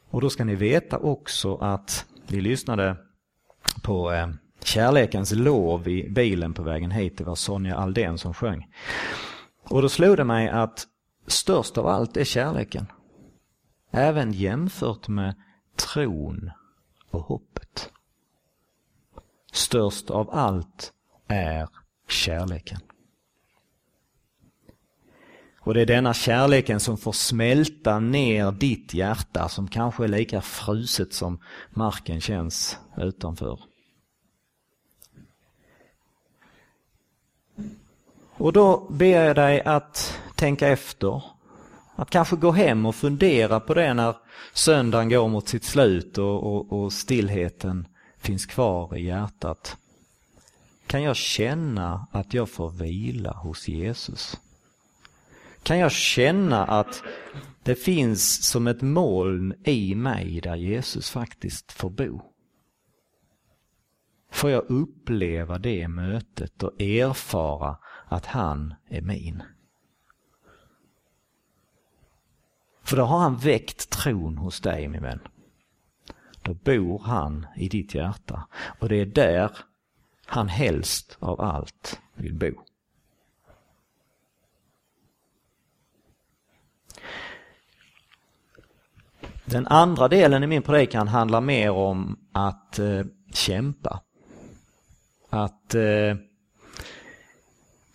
Och 0.10 0.22
då 0.22 0.30
ska 0.30 0.44
ni 0.44 0.56
veta 0.56 0.98
också 0.98 1.56
att 1.56 2.06
vi 2.28 2.42
lyssnade 2.42 2.98
på 3.82 4.12
eh, 4.12 4.28
Kärlekens 4.64 5.32
lov 5.32 5.88
i 5.88 6.10
bilen 6.10 6.54
på 6.54 6.64
vägen 6.64 6.92
hit. 6.92 7.18
Det 7.18 7.24
var 7.24 7.36
Sonja 7.36 7.76
Aldén 7.76 8.18
som 8.18 8.34
sjöng. 8.34 8.68
Och 9.70 9.82
då 9.82 9.90
slog 9.90 10.18
det 10.18 10.24
mig 10.24 10.50
att 10.50 10.88
störst 11.28 11.78
av 11.78 11.88
allt 11.88 12.18
är 12.18 12.24
kärleken. 12.24 12.86
Även 13.92 14.32
jämfört 14.34 15.08
med 15.08 15.36
tron 15.76 16.52
och 17.10 17.22
hoppet. 17.22 17.90
Störst 19.52 20.10
av 20.10 20.30
allt 20.30 20.94
är 21.28 21.70
kärleken. 22.08 22.80
Och 25.64 25.74
det 25.74 25.82
är 25.82 25.86
denna 25.86 26.14
kärleken 26.14 26.80
som 26.80 26.98
får 26.98 27.12
smälta 27.12 28.00
ner 28.00 28.52
ditt 28.52 28.94
hjärta 28.94 29.50
som 29.50 29.68
kanske 29.68 30.04
är 30.04 30.08
lika 30.08 30.42
fruset 30.42 31.14
som 31.14 31.40
marken 31.70 32.22
känns 32.22 32.80
utanför. 32.98 33.60
Och 38.34 38.54
då 38.54 38.88
ber 38.90 39.26
jag 39.26 39.36
dig 39.36 39.62
att 39.62 40.22
tänka 40.36 40.68
efter. 40.68 41.24
Att 42.02 42.10
kanske 42.10 42.36
gå 42.36 42.52
hem 42.52 42.86
och 42.86 42.96
fundera 42.96 43.60
på 43.60 43.74
det 43.74 43.94
när 43.94 44.16
söndagen 44.54 45.10
går 45.10 45.28
mot 45.28 45.48
sitt 45.48 45.64
slut 45.64 46.18
och, 46.18 46.44
och, 46.44 46.84
och 46.84 46.94
stillheten 46.94 47.88
finns 48.18 48.46
kvar 48.46 48.98
i 48.98 49.06
hjärtat. 49.06 49.78
Kan 50.88 51.04
jag 51.04 51.16
känna 51.16 52.08
att 52.12 52.34
jag 52.34 52.50
får 52.50 52.70
vila 52.70 53.32
hos 53.32 53.68
Jesus? 53.68 54.38
Kan 55.64 55.80
jag 55.80 55.92
känna 55.92 56.66
att 56.66 57.04
det 57.64 57.76
finns 57.76 58.50
som 58.50 58.68
ett 58.68 58.82
moln 58.82 59.54
i 59.64 59.96
mig 59.96 60.42
där 60.42 60.56
Jesus 60.56 61.10
faktiskt 61.10 61.72
får 61.72 61.90
bo? 61.90 62.22
Får 64.32 64.50
jag 64.50 64.70
uppleva 64.70 65.58
det 65.58 65.88
mötet 65.88 66.64
och 66.64 66.82
erfara 66.82 67.78
att 68.06 68.26
han 68.26 68.74
är 68.90 69.02
min? 69.02 69.44
För 72.92 72.98
då 72.98 73.04
har 73.04 73.20
han 73.20 73.38
väckt 73.38 73.90
tron 73.90 74.38
hos 74.38 74.60
dig 74.60 74.88
min 74.88 75.02
vän. 75.02 75.20
Då 76.42 76.54
bor 76.54 77.00
han 77.00 77.48
i 77.56 77.70
ditt 77.70 77.96
hjärta 77.96 78.48
och 78.80 78.90
det 78.90 78.96
är 78.96 79.06
där 79.06 79.52
han 80.26 80.48
helst 80.48 81.18
av 81.20 81.42
allt 81.42 82.00
vill 82.14 82.34
bo. 82.34 82.52
Den 89.46 89.68
andra 89.68 90.08
delen 90.08 90.44
i 90.44 90.48
min 90.48 90.62
predikan 90.62 91.08
handlar 91.08 91.42
mer 91.42 91.72
om 91.72 92.20
att 92.32 92.80
eh, 92.80 93.06
kämpa. 93.34 94.02
Att 95.30 95.76
eh, 95.76 96.16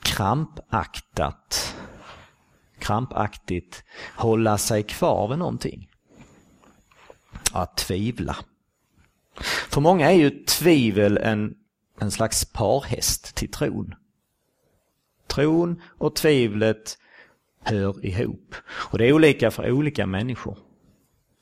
krampaktat, 0.02 1.75
krampaktigt 2.87 3.85
hålla 4.16 4.59
sig 4.59 4.83
kvar 4.83 5.28
vid 5.28 5.38
någonting. 5.38 5.88
Att 7.52 7.76
tvivla. 7.76 8.37
För 9.69 9.81
många 9.81 10.11
är 10.11 10.16
ju 10.16 10.31
tvivel 10.31 11.19
en, 11.19 11.55
en 12.00 12.11
slags 12.11 12.45
parhäst 12.45 13.35
till 13.35 13.50
tron. 13.50 13.95
Tron 15.26 15.83
och 15.99 16.16
tvivlet 16.16 16.99
hör 17.62 18.07
ihop. 18.07 18.55
Och 18.69 18.99
det 18.99 19.07
är 19.07 19.12
olika 19.12 19.50
för 19.50 19.71
olika 19.71 20.07
människor. 20.07 20.59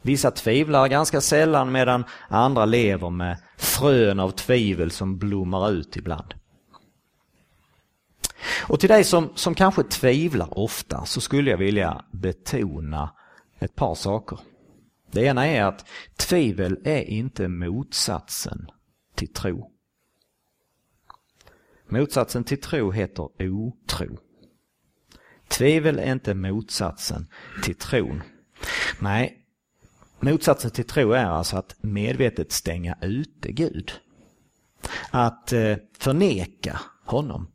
Vissa 0.02 0.30
tvivlar 0.30 0.88
ganska 0.88 1.20
sällan 1.20 1.72
medan 1.72 2.04
andra 2.28 2.64
lever 2.64 3.10
med 3.10 3.38
frön 3.56 4.20
av 4.20 4.30
tvivel 4.30 4.90
som 4.90 5.18
blommar 5.18 5.70
ut 5.70 5.96
ibland. 5.96 6.34
Och 8.68 8.80
till 8.80 8.88
dig 8.88 9.04
som, 9.04 9.30
som 9.34 9.54
kanske 9.54 9.82
tvivlar 9.82 10.58
ofta 10.58 11.04
så 11.04 11.20
skulle 11.20 11.50
jag 11.50 11.58
vilja 11.58 12.04
betona 12.10 13.14
ett 13.58 13.74
par 13.74 13.94
saker. 13.94 14.38
Det 15.10 15.24
ena 15.24 15.46
är 15.46 15.62
att 15.64 15.86
tvivel 16.16 16.78
är 16.84 17.02
inte 17.02 17.48
motsatsen 17.48 18.70
till 19.14 19.32
tro. 19.32 19.70
Motsatsen 21.88 22.44
till 22.44 22.60
tro 22.60 22.90
heter 22.90 23.28
otro. 23.42 24.18
Tvivel 25.48 25.98
är 25.98 26.12
inte 26.12 26.34
motsatsen 26.34 27.26
till 27.62 27.74
tron. 27.74 28.22
Nej, 29.00 29.44
Motsatsen 30.24 30.70
till 30.70 30.86
tro 30.86 31.12
är 31.12 31.24
alltså 31.24 31.56
att 31.56 31.76
medvetet 31.80 32.52
stänga 32.52 32.98
ute 33.02 33.52
Gud. 33.52 33.92
Att 35.10 35.52
eh, 35.52 35.76
förneka 35.98 36.80
honom. 37.04 37.46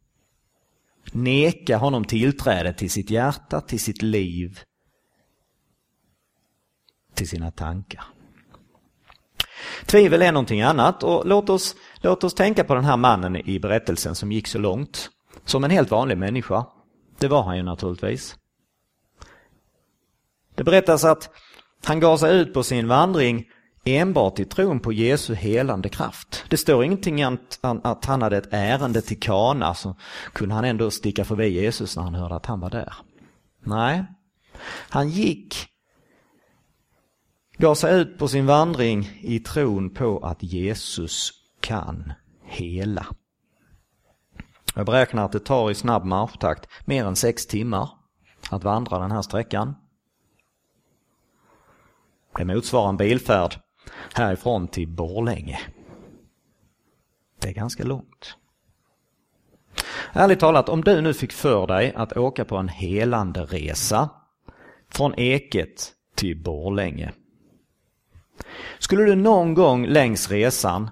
Neka 1.14 1.78
honom 1.78 2.06
tillträde 2.06 2.74
till 2.74 2.92
sitt 2.92 3.10
hjärta, 3.10 3.62
till 3.62 3.80
sitt 3.80 4.02
liv, 4.02 4.60
till 7.14 7.30
sina 7.30 7.52
tankar. 7.52 8.04
Tvivel 9.86 10.22
är 10.22 10.32
någonting 10.32 10.62
annat 10.62 11.04
och 11.04 11.26
låt 11.26 11.50
oss, 11.50 11.76
låt 12.02 12.24
oss 12.24 12.34
tänka 12.34 12.64
på 12.64 12.76
den 12.76 12.86
här 12.86 12.98
mannen 12.98 13.50
i 13.50 13.60
berättelsen 13.60 14.16
som 14.16 14.32
gick 14.32 14.48
så 14.48 14.58
långt. 14.58 15.10
Som 15.46 15.64
en 15.64 15.72
helt 15.72 15.92
vanlig 15.92 16.18
människa. 16.18 16.66
Det 17.20 17.28
var 17.28 17.44
han 17.44 17.58
ju 17.58 17.64
naturligtvis. 17.64 18.36
Det 20.56 20.64
berättas 20.64 21.04
att 21.04 21.30
han 21.86 22.00
gav 22.00 22.18
sig 22.18 22.40
ut 22.40 22.54
på 22.54 22.64
sin 22.64 22.88
vandring 22.88 23.46
enbart 23.84 24.40
i 24.40 24.46
tron 24.46 24.80
på 24.80 24.94
Jesu 24.94 25.36
helande 25.36 25.90
kraft. 25.90 26.46
Det 26.50 26.58
står 26.58 26.84
ingenting 26.84 27.24
att, 27.24 27.60
att 27.62 28.06
han 28.06 28.22
hade 28.22 28.38
ett 28.38 28.50
ärende 28.54 29.02
till 29.02 29.20
Kana 29.20 29.74
så 29.74 29.96
kunde 30.34 30.56
han 30.56 30.66
ändå 30.66 30.92
sticka 30.92 31.26
förbi 31.26 31.48
Jesus 31.48 31.96
när 31.96 32.04
han 32.04 32.16
hörde 32.16 32.36
att 32.36 32.46
han 32.46 32.60
var 32.60 32.70
där. 32.70 32.94
Nej, 33.64 34.06
han 34.90 35.10
gick, 35.10 35.68
gav 37.58 37.76
sig 37.76 38.02
ut 38.02 38.18
på 38.18 38.28
sin 38.28 38.46
vandring 38.46 39.20
i 39.22 39.40
tron 39.40 39.94
på 39.94 40.20
att 40.20 40.44
Jesus 40.44 41.32
kan 41.62 42.14
hela. 42.44 43.06
Jag 44.76 44.86
beräknar 44.86 45.26
att 45.26 45.32
det 45.32 45.40
tar 45.40 45.72
i 45.72 45.76
snabb 45.76 46.06
marschtakt 46.06 46.70
mer 46.86 47.06
än 47.06 47.16
sex 47.16 47.46
timmar 47.48 47.90
att 48.50 48.64
vandra 48.64 49.00
den 49.00 49.12
här 49.12 49.22
sträckan. 49.22 49.76
Det 52.38 52.46
motsvarar 52.46 52.90
en 52.90 52.98
bilfärd 52.98 53.60
härifrån 54.14 54.68
till 54.68 54.88
Borlänge. 54.88 55.60
Det 57.42 57.50
är 57.50 57.54
ganska 57.54 57.84
långt. 57.84 58.36
Ärligt 60.14 60.40
talat, 60.40 60.70
om 60.70 60.84
du 60.84 61.02
nu 61.02 61.14
fick 61.14 61.32
för 61.32 61.68
dig 61.68 61.94
att 61.96 62.18
åka 62.18 62.46
på 62.46 62.58
en 62.58 62.70
helande 62.70 63.42
resa 63.42 64.10
från 64.90 65.14
Eket 65.18 65.94
till 66.16 66.44
Borlänge. 66.44 67.12
Skulle 68.80 69.04
du 69.04 69.16
någon 69.16 69.54
gång 69.54 69.86
längs 69.86 70.32
resan 70.32 70.90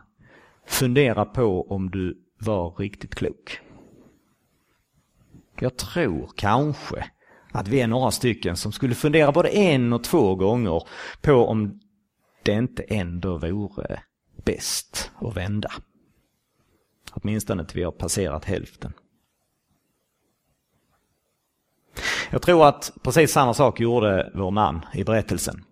fundera 0.66 1.25
på 1.25 1.68
om 1.70 1.89
du 1.89 2.18
var 2.39 2.75
riktigt 2.77 3.16
klok? 3.16 3.60
Jag 5.60 5.77
tror 5.77 6.32
kanske 6.36 7.06
att 7.51 7.68
vi 7.68 7.82
är 7.82 7.88
några 7.88 8.12
stycken 8.12 8.58
som 8.58 8.72
skulle 8.72 8.96
fundera 8.96 9.32
både 9.32 9.50
en 9.50 9.94
och 9.94 10.04
två 10.04 10.36
gånger 10.36 10.84
på 11.22 11.34
om 11.34 11.80
det 12.51 12.54
inte 12.54 12.84
ändå 12.84 13.38
vore 13.38 14.04
bäst 14.46 15.12
att 15.16 15.38
vända. 15.38 15.72
Åtminstone 17.12 17.66
till 17.66 17.77
vi 17.77 17.84
har 17.84 17.92
passerat 17.92 18.46
hälften. 18.46 18.94
Jag 22.30 22.42
tror 22.42 22.68
att 22.68 22.92
precis 23.04 23.32
samma 23.32 23.54
sak 23.54 23.80
gjorde 23.80 24.32
vår 24.36 24.51
man 24.51 24.86
i 24.94 25.04
berättelsen. 25.04 25.63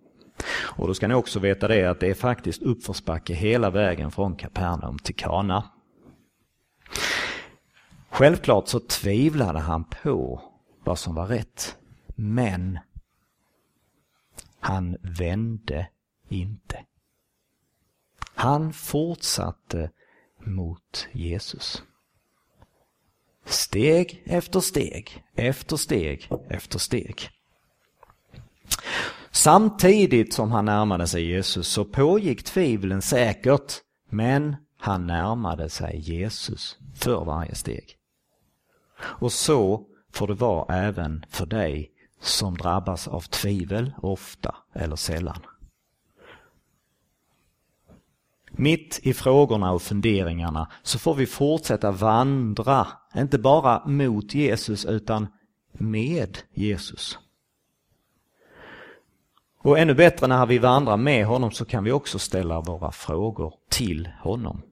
Och 0.48 0.86
då 0.86 0.94
ska 0.94 1.08
ni 1.08 1.14
också 1.14 1.38
veta 1.38 1.68
det 1.68 1.84
att 1.84 2.00
det 2.00 2.10
är 2.10 2.14
faktiskt 2.14 2.62
uppförsbacke 2.62 3.34
hela 3.34 3.70
vägen 3.70 4.10
från 4.10 4.36
Kapernaum 4.36 4.98
till 4.98 5.14
Kana. 5.14 5.70
Självklart 8.10 8.68
så 8.68 8.80
tvivlade 8.80 9.58
han 9.58 9.84
på 9.84 10.42
vad 10.84 10.98
som 10.98 11.14
var 11.14 11.26
rätt. 11.26 11.76
Men 12.06 12.78
han 14.60 14.96
vände 15.00 15.88
inte. 16.28 16.84
Han 18.34 18.72
fortsatte 18.72 19.90
mot 20.44 21.08
Jesus. 21.12 21.82
Steg 23.44 24.22
efter 24.26 24.60
steg, 24.60 25.24
efter 25.34 25.76
steg, 25.76 26.30
efter 26.48 26.78
steg. 26.78 27.30
Samtidigt 29.30 30.34
som 30.34 30.52
han 30.52 30.64
närmade 30.64 31.06
sig 31.06 31.24
Jesus 31.24 31.68
så 31.68 31.84
pågick 31.84 32.42
tvivlen 32.44 33.02
säkert, 33.02 33.72
men 34.10 34.56
han 34.78 35.06
närmade 35.06 35.68
sig 35.68 35.98
Jesus 35.98 36.78
för 36.94 37.24
varje 37.24 37.54
steg. 37.54 37.96
Och 38.98 39.32
så 39.32 39.86
får 40.12 40.26
det 40.26 40.34
vara 40.34 40.74
även 40.74 41.24
för 41.28 41.46
dig 41.46 41.90
som 42.20 42.56
drabbas 42.56 43.08
av 43.08 43.20
tvivel 43.20 43.92
ofta 44.02 44.56
eller 44.72 44.96
sällan. 44.96 45.40
Mitt 48.56 49.00
i 49.02 49.14
frågorna 49.14 49.72
och 49.72 49.82
funderingarna 49.82 50.68
så 50.82 50.98
får 50.98 51.14
vi 51.14 51.26
fortsätta 51.26 51.90
vandra, 51.90 52.86
inte 53.16 53.38
bara 53.38 53.86
mot 53.86 54.34
Jesus 54.34 54.84
utan 54.84 55.26
med 55.72 56.38
Jesus. 56.54 57.18
Och 59.58 59.78
ännu 59.78 59.94
bättre 59.94 60.26
när 60.26 60.46
vi 60.46 60.58
vandrar 60.58 60.96
med 60.96 61.26
honom 61.26 61.50
så 61.50 61.64
kan 61.64 61.84
vi 61.84 61.92
också 61.92 62.18
ställa 62.18 62.60
våra 62.60 62.92
frågor 62.92 63.54
till 63.70 64.08
honom. 64.22 64.62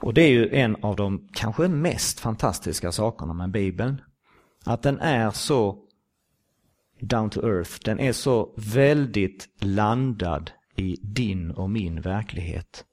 Och 0.00 0.14
det 0.14 0.22
är 0.22 0.30
ju 0.30 0.54
en 0.54 0.76
av 0.84 0.96
de 0.96 1.28
kanske 1.32 1.68
mest 1.68 2.20
fantastiska 2.20 2.92
sakerna 2.92 3.32
med 3.32 3.50
Bibeln. 3.50 4.00
Att 4.64 4.82
den 4.82 5.00
är 5.00 5.30
så 5.30 5.78
down 7.00 7.30
to 7.30 7.40
earth, 7.40 7.70
den 7.84 8.00
är 8.00 8.12
så 8.12 8.54
väldigt 8.56 9.48
landad 9.60 10.50
i 10.76 10.96
din 11.02 11.50
och 11.50 11.70
min 11.70 12.00
verklighet. 12.00 12.84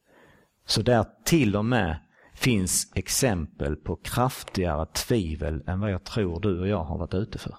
Så 0.66 0.82
där 0.82 1.06
till 1.26 1.56
och 1.56 1.66
med 1.66 2.00
finns 2.34 2.92
exempel 2.96 3.76
på 3.76 3.96
kraftigare 3.96 4.86
tvivel 4.86 5.64
än 5.68 5.80
vad 5.80 5.92
jag 5.92 6.04
tror 6.04 6.40
du 6.40 6.60
och 6.60 6.68
jag 6.68 6.84
har 6.84 6.98
varit 6.98 7.14
ute 7.14 7.38
för. 7.38 7.56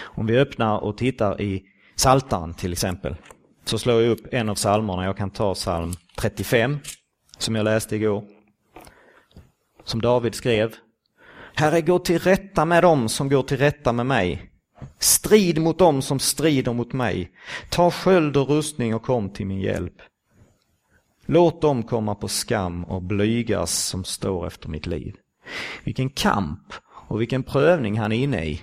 Om 0.00 0.26
vi 0.26 0.38
öppnar 0.38 0.78
och 0.78 0.96
tittar 0.96 1.40
i 1.40 1.62
Saltan 1.94 2.54
till 2.54 2.72
exempel, 2.72 3.16
så 3.64 3.78
slår 3.78 4.02
jag 4.02 4.10
upp 4.10 4.34
en 4.34 4.48
av 4.48 4.54
psalmerna. 4.54 5.04
Jag 5.04 5.16
kan 5.16 5.30
ta 5.30 5.54
psalm 5.54 5.92
35, 6.18 6.78
som 7.38 7.54
jag 7.54 7.64
läste 7.64 7.96
igår. 7.96 8.24
Som 9.84 10.00
David 10.00 10.34
skrev. 10.34 10.74
Herre, 11.54 11.80
gå 11.80 11.98
till 11.98 12.18
rätta 12.18 12.64
med 12.64 12.82
dem 12.82 13.08
som 13.08 13.28
går 13.28 13.42
till 13.42 13.56
rätta 13.56 13.92
med 13.92 14.06
mig. 14.06 14.51
Strid 15.02 15.58
mot 15.58 15.78
dem 15.78 16.02
som 16.02 16.18
strider 16.18 16.72
mot 16.72 16.92
mig. 16.92 17.32
Ta 17.70 17.90
sköld 17.90 18.36
och 18.36 18.48
rustning 18.48 18.94
och 18.94 19.02
kom 19.02 19.30
till 19.30 19.46
min 19.46 19.60
hjälp. 19.60 19.94
Låt 21.26 21.60
dem 21.60 21.82
komma 21.82 22.14
på 22.14 22.28
skam 22.28 22.84
och 22.84 23.02
blygas 23.02 23.86
som 23.86 24.04
står 24.04 24.46
efter 24.46 24.68
mitt 24.68 24.86
liv. 24.86 25.16
Vilken 25.84 26.10
kamp 26.10 26.72
och 26.84 27.20
vilken 27.20 27.42
prövning 27.42 27.98
han 27.98 28.12
är 28.12 28.16
inne 28.16 28.44
i. 28.44 28.60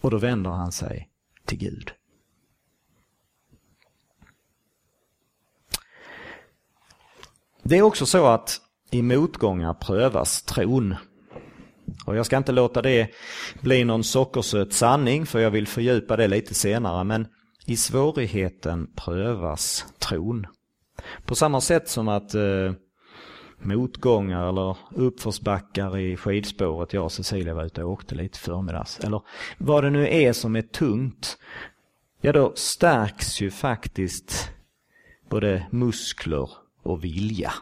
Och 0.00 0.10
då 0.10 0.18
vänder 0.18 0.50
han 0.50 0.72
sig 0.72 1.08
till 1.44 1.58
Gud. 1.58 1.92
Det 7.62 7.78
är 7.78 7.82
också 7.82 8.06
så 8.06 8.26
att 8.26 8.60
i 8.90 9.02
motgångar 9.02 9.74
prövas 9.74 10.42
tron. 10.42 10.96
Och 12.06 12.16
jag 12.16 12.26
ska 12.26 12.36
inte 12.36 12.52
låta 12.52 12.82
det 12.82 13.10
bli 13.60 13.84
någon 13.84 14.04
sockersöt 14.04 14.72
sanning 14.72 15.26
för 15.26 15.40
jag 15.40 15.50
vill 15.50 15.66
fördjupa 15.66 16.16
det 16.16 16.28
lite 16.28 16.54
senare 16.54 17.04
men 17.04 17.26
i 17.66 17.76
svårigheten 17.76 18.90
prövas 18.96 19.86
tron. 19.98 20.46
På 21.24 21.34
samma 21.34 21.60
sätt 21.60 21.88
som 21.88 22.08
att 22.08 22.34
eh, 22.34 22.72
motgångar 23.58 24.48
eller 24.48 24.76
uppförsbackar 24.94 25.98
i 25.98 26.16
skidspåret 26.16 26.92
jag 26.92 27.04
och 27.04 27.12
Cecilia 27.12 27.54
var 27.54 27.64
ute 27.64 27.84
och 27.84 27.92
åkte 27.92 28.14
lite 28.14 28.38
förmiddags. 28.38 29.00
Eller 29.00 29.22
vad 29.58 29.84
det 29.84 29.90
nu 29.90 30.08
är 30.08 30.32
som 30.32 30.56
är 30.56 30.62
tungt. 30.62 31.38
Ja, 32.20 32.32
då 32.32 32.52
stärks 32.54 33.40
ju 33.40 33.50
faktiskt 33.50 34.50
både 35.28 35.66
muskler 35.70 36.50
och 36.82 37.04
vilja. 37.04 37.52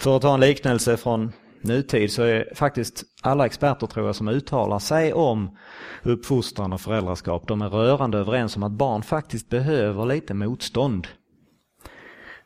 För 0.00 0.16
att 0.16 0.22
ta 0.22 0.34
en 0.34 0.40
liknelse 0.40 0.96
från 0.96 1.32
nutid 1.60 2.12
så 2.12 2.22
är 2.22 2.54
faktiskt 2.54 3.04
alla 3.22 3.46
experter 3.46 3.86
tror 3.86 4.06
jag 4.06 4.16
som 4.16 4.28
uttalar 4.28 4.78
sig 4.78 5.12
om 5.12 5.56
uppfostran 6.02 6.72
och 6.72 6.80
föräldraskap, 6.80 7.48
de 7.48 7.62
är 7.62 7.68
rörande 7.68 8.18
överens 8.18 8.56
om 8.56 8.62
att 8.62 8.72
barn 8.72 9.02
faktiskt 9.02 9.48
behöver 9.48 10.04
lite 10.04 10.34
motstånd. 10.34 11.08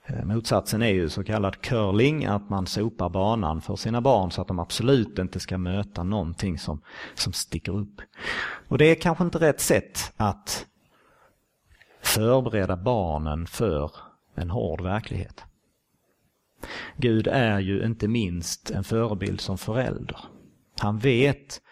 Eh, 0.06 0.24
motsatsen 0.24 0.82
är 0.82 0.92
ju 0.92 1.08
så 1.08 1.24
kallad 1.24 1.60
curling, 1.60 2.24
att 2.24 2.50
man 2.50 2.66
sopar 2.66 3.08
banan 3.08 3.60
för 3.60 3.76
sina 3.76 4.00
barn 4.00 4.30
så 4.30 4.42
att 4.42 4.48
de 4.48 4.58
absolut 4.58 5.18
inte 5.18 5.40
ska 5.40 5.58
möta 5.58 6.02
någonting 6.02 6.58
som, 6.58 6.80
som 7.14 7.32
sticker 7.32 7.76
upp. 7.76 8.00
Och 8.68 8.78
det 8.78 8.84
är 8.84 8.94
kanske 8.94 9.24
inte 9.24 9.38
rätt 9.38 9.60
sätt 9.60 10.12
att 10.16 10.66
förbereda 12.02 12.76
barnen 12.76 13.46
för 13.46 13.90
en 14.34 14.50
hård 14.50 14.80
verklighet. 14.80 15.44
Gud 16.96 17.26
är 17.26 17.58
ju 17.58 17.84
inte 17.84 18.08
minst 18.08 18.70
en 18.70 18.84
förebild 18.84 19.40
som 19.40 19.58
förälder. 19.58 20.18
Han 20.78 20.98
vet 20.98 21.62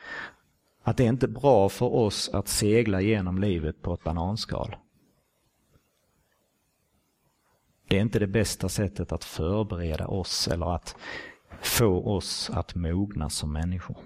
att 0.82 0.96
det 0.96 1.04
är 1.04 1.08
inte 1.08 1.28
bra 1.28 1.68
för 1.68 1.94
oss 1.94 2.28
att 2.28 2.48
segla 2.48 3.00
genom 3.00 3.38
livet 3.38 3.82
på 3.82 3.94
ett 3.94 4.04
bananskal. 4.04 4.76
Det 7.88 7.96
är 7.96 8.00
inte 8.00 8.18
det 8.18 8.26
bästa 8.26 8.68
sättet 8.68 9.12
att 9.12 9.24
förbereda 9.24 10.06
oss 10.06 10.48
eller 10.48 10.74
att 10.74 10.96
få 11.60 12.14
oss 12.16 12.50
att 12.50 12.74
mogna 12.74 13.30
som 13.30 13.52
människor. 13.52 13.96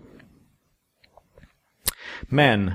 Men, 2.22 2.72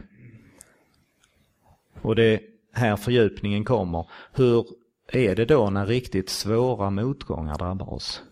och 2.01 2.15
det 2.15 2.23
är 2.23 2.39
här 2.73 2.95
fördjupningen 2.95 3.65
kommer, 3.65 4.09
hur 4.33 4.65
är 5.11 5.35
det 5.35 5.45
då 5.45 5.69
när 5.69 5.85
riktigt 5.85 6.29
svåra 6.29 6.89
motgångar 6.89 7.57
drabbar 7.57 7.93
oss? 7.93 8.23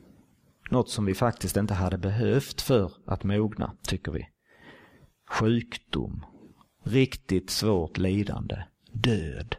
Något 0.69 0.89
som 0.89 1.05
vi 1.05 1.13
faktiskt 1.13 1.57
inte 1.57 1.73
hade 1.73 1.97
behövt 1.97 2.61
för 2.61 2.91
att 3.05 3.23
mogna, 3.23 3.73
tycker 3.83 4.11
vi. 4.11 4.29
Sjukdom, 5.29 6.25
riktigt 6.83 7.49
svårt 7.49 7.97
lidande, 7.97 8.63
död. 8.91 9.55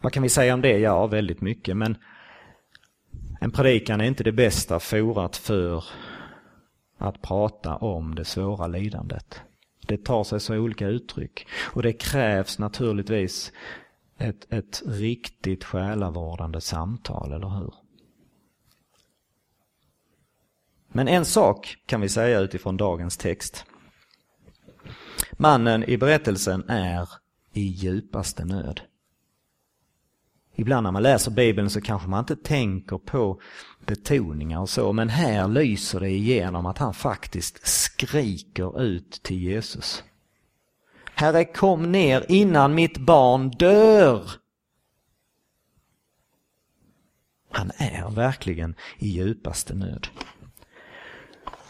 Vad 0.00 0.12
kan 0.12 0.22
vi 0.22 0.28
säga 0.28 0.54
om 0.54 0.60
det? 0.60 0.78
Ja, 0.78 1.06
väldigt 1.06 1.40
mycket, 1.40 1.76
men 1.76 1.96
en 3.40 3.50
predikan 3.50 4.00
är 4.00 4.04
inte 4.04 4.24
det 4.24 4.32
bästa 4.32 4.80
forat 4.80 5.36
för 5.36 5.84
att 6.98 7.22
prata 7.22 7.76
om 7.76 8.14
det 8.14 8.24
svåra 8.24 8.66
lidandet. 8.66 9.42
Det 9.92 10.04
tar 10.04 10.24
sig 10.24 10.40
så 10.40 10.56
olika 10.56 10.88
uttryck 10.88 11.46
och 11.62 11.82
det 11.82 11.92
krävs 11.92 12.58
naturligtvis 12.58 13.52
ett, 14.18 14.52
ett 14.52 14.82
riktigt 14.86 15.64
själavårdande 15.64 16.60
samtal, 16.60 17.32
eller 17.32 17.48
hur? 17.48 17.74
Men 20.88 21.08
en 21.08 21.24
sak 21.24 21.76
kan 21.86 22.00
vi 22.00 22.08
säga 22.08 22.40
utifrån 22.40 22.76
dagens 22.76 23.16
text. 23.16 23.64
Mannen 25.32 25.84
i 25.84 25.96
berättelsen 25.96 26.64
är 26.68 27.08
i 27.52 27.62
djupaste 27.62 28.44
nöd. 28.44 28.80
Ibland 30.54 30.84
när 30.84 30.90
man 30.90 31.02
läser 31.02 31.30
Bibeln 31.30 31.70
så 31.70 31.80
kanske 31.80 32.08
man 32.08 32.18
inte 32.20 32.36
tänker 32.36 32.98
på 32.98 33.40
betoningar 33.86 34.60
och 34.60 34.68
så, 34.68 34.92
men 34.92 35.08
här 35.08 35.48
lyser 35.48 36.00
det 36.00 36.10
igenom 36.10 36.66
att 36.66 36.78
han 36.78 36.94
faktiskt 36.94 37.66
skriker 37.66 38.82
ut 38.82 39.22
till 39.22 39.38
Jesus. 39.38 40.04
Herre 41.14 41.44
kom 41.44 41.92
ner 41.92 42.26
innan 42.28 42.74
mitt 42.74 42.98
barn 42.98 43.50
dör. 43.50 44.30
Han 47.50 47.70
är 47.76 48.10
verkligen 48.10 48.74
i 48.98 49.08
djupaste 49.08 49.74
nöd. 49.74 50.08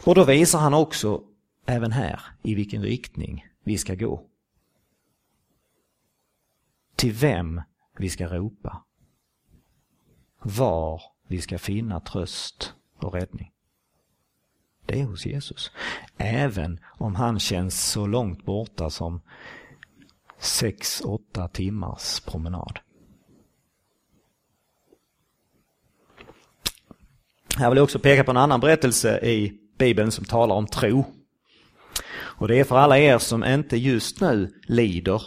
Och 0.04 0.14
då 0.14 0.24
visar 0.24 0.58
han 0.58 0.74
också 0.74 1.22
även 1.66 1.92
här 1.92 2.20
i 2.42 2.54
vilken 2.54 2.82
riktning 2.82 3.46
vi 3.64 3.78
ska 3.78 3.94
gå. 3.94 4.26
Till 6.96 7.12
vem 7.12 7.62
vi 7.98 8.10
ska 8.10 8.26
ropa. 8.26 8.84
Var 10.42 11.02
vi 11.26 11.40
ska 11.40 11.58
finna 11.58 12.00
tröst 12.00 12.74
och 12.96 13.14
räddning. 13.14 13.52
Det 14.86 15.00
är 15.00 15.04
hos 15.04 15.26
Jesus. 15.26 15.70
Även 16.16 16.80
om 16.98 17.14
han 17.14 17.40
känns 17.40 17.90
så 17.90 18.06
långt 18.06 18.44
borta 18.44 18.90
som 18.90 19.20
sex, 20.38 21.00
åtta 21.00 21.48
timmars 21.48 22.20
promenad. 22.20 22.78
Här 27.56 27.70
vill 27.70 27.76
jag 27.76 27.84
också 27.84 27.98
peka 27.98 28.24
på 28.24 28.30
en 28.30 28.36
annan 28.36 28.60
berättelse 28.60 29.18
i 29.18 29.58
Bibeln 29.78 30.10
som 30.10 30.24
talar 30.24 30.54
om 30.54 30.66
tro. 30.66 31.04
Och 32.14 32.48
det 32.48 32.60
är 32.60 32.64
för 32.64 32.76
alla 32.76 32.98
er 32.98 33.18
som 33.18 33.44
inte 33.44 33.76
just 33.76 34.20
nu 34.20 34.60
lider. 34.66 35.22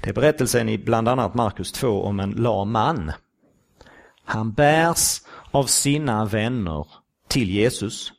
Det 0.00 0.10
är 0.10 0.14
berättelsen 0.14 0.68
i 0.68 0.78
bland 0.78 1.08
annat 1.08 1.34
Markus 1.34 1.72
2 1.72 2.02
om 2.02 2.20
en 2.20 2.30
lam 2.30 2.72
man. 2.72 3.12
Han 4.24 4.52
bärs 4.52 5.20
av 5.50 5.64
sina 5.64 6.24
vänner 6.24 6.86
till 7.28 7.50
Jesus. 7.50 8.12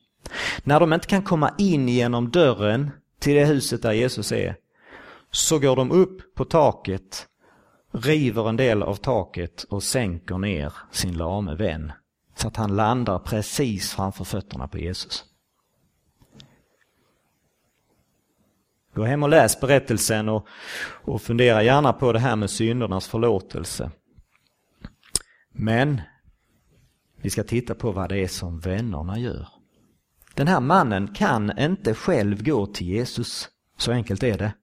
När 0.64 0.80
de 0.80 0.94
inte 0.94 1.08
kan 1.08 1.24
komma 1.24 1.52
in 1.58 1.90
genom 1.90 2.32
dörren 2.32 2.92
till 3.20 3.36
det 3.36 3.46
huset 3.46 3.82
där 3.82 3.92
Jesus 3.92 4.32
är, 4.32 4.56
så 5.32 5.60
går 5.60 5.76
de 5.76 5.92
upp 5.92 6.36
på 6.36 6.46
taket, 6.46 7.28
river 7.92 8.50
en 8.50 8.58
del 8.58 8.84
av 8.84 8.96
taket 8.96 9.64
och 9.64 9.84
sänker 9.84 10.38
ner 10.38 10.74
sin 10.92 11.18
lame 11.18 11.56
vän 11.56 11.92
så 12.36 12.48
att 12.48 12.56
han 12.56 12.76
landar 12.76 13.20
precis 13.20 13.94
framför 13.94 14.24
fötterna 14.24 14.68
på 14.68 14.78
Jesus. 14.78 15.24
Gå 18.96 19.04
hem 19.04 19.24
och 19.24 19.30
läs 19.30 19.60
berättelsen 19.60 20.30
och, 20.30 20.48
och 21.04 21.22
fundera 21.22 21.64
gärna 21.64 21.94
på 21.94 22.14
det 22.14 22.20
här 22.20 22.36
med 22.36 22.50
syndernas 22.50 23.08
förlåtelse. 23.08 23.92
Men 25.52 26.02
vi 27.22 27.30
ska 27.30 27.44
titta 27.44 27.76
på 27.76 27.92
vad 27.92 28.10
det 28.10 28.20
är 28.20 28.28
som 28.28 28.60
vännerna 28.60 29.20
gör. 29.20 29.48
Den 30.34 30.48
här 30.48 30.60
mannen 30.60 31.14
kan 31.14 31.60
inte 31.60 31.94
själv 31.94 32.44
gå 32.44 32.66
till 32.66 32.88
Jesus. 32.88 33.50
Så 33.78 33.92
enkelt 33.92 34.24
är 34.24 34.38
det. 34.38 34.54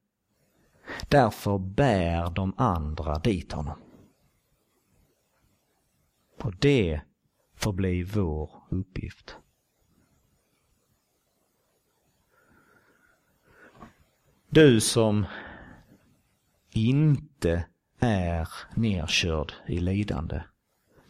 Därför 1.09 1.59
bär 1.59 2.31
de 2.31 2.55
andra 2.57 3.19
dit 3.19 3.53
honom. 3.53 3.79
Och 6.43 6.55
det 6.59 7.01
förblir 7.57 8.05
vår 8.05 8.51
uppgift. 8.71 9.37
Du 14.55 14.81
som 14.81 15.27
inte 16.71 17.65
är 17.99 18.49
nerkörd 18.75 19.53
i 19.67 19.81
lidande. 19.81 20.43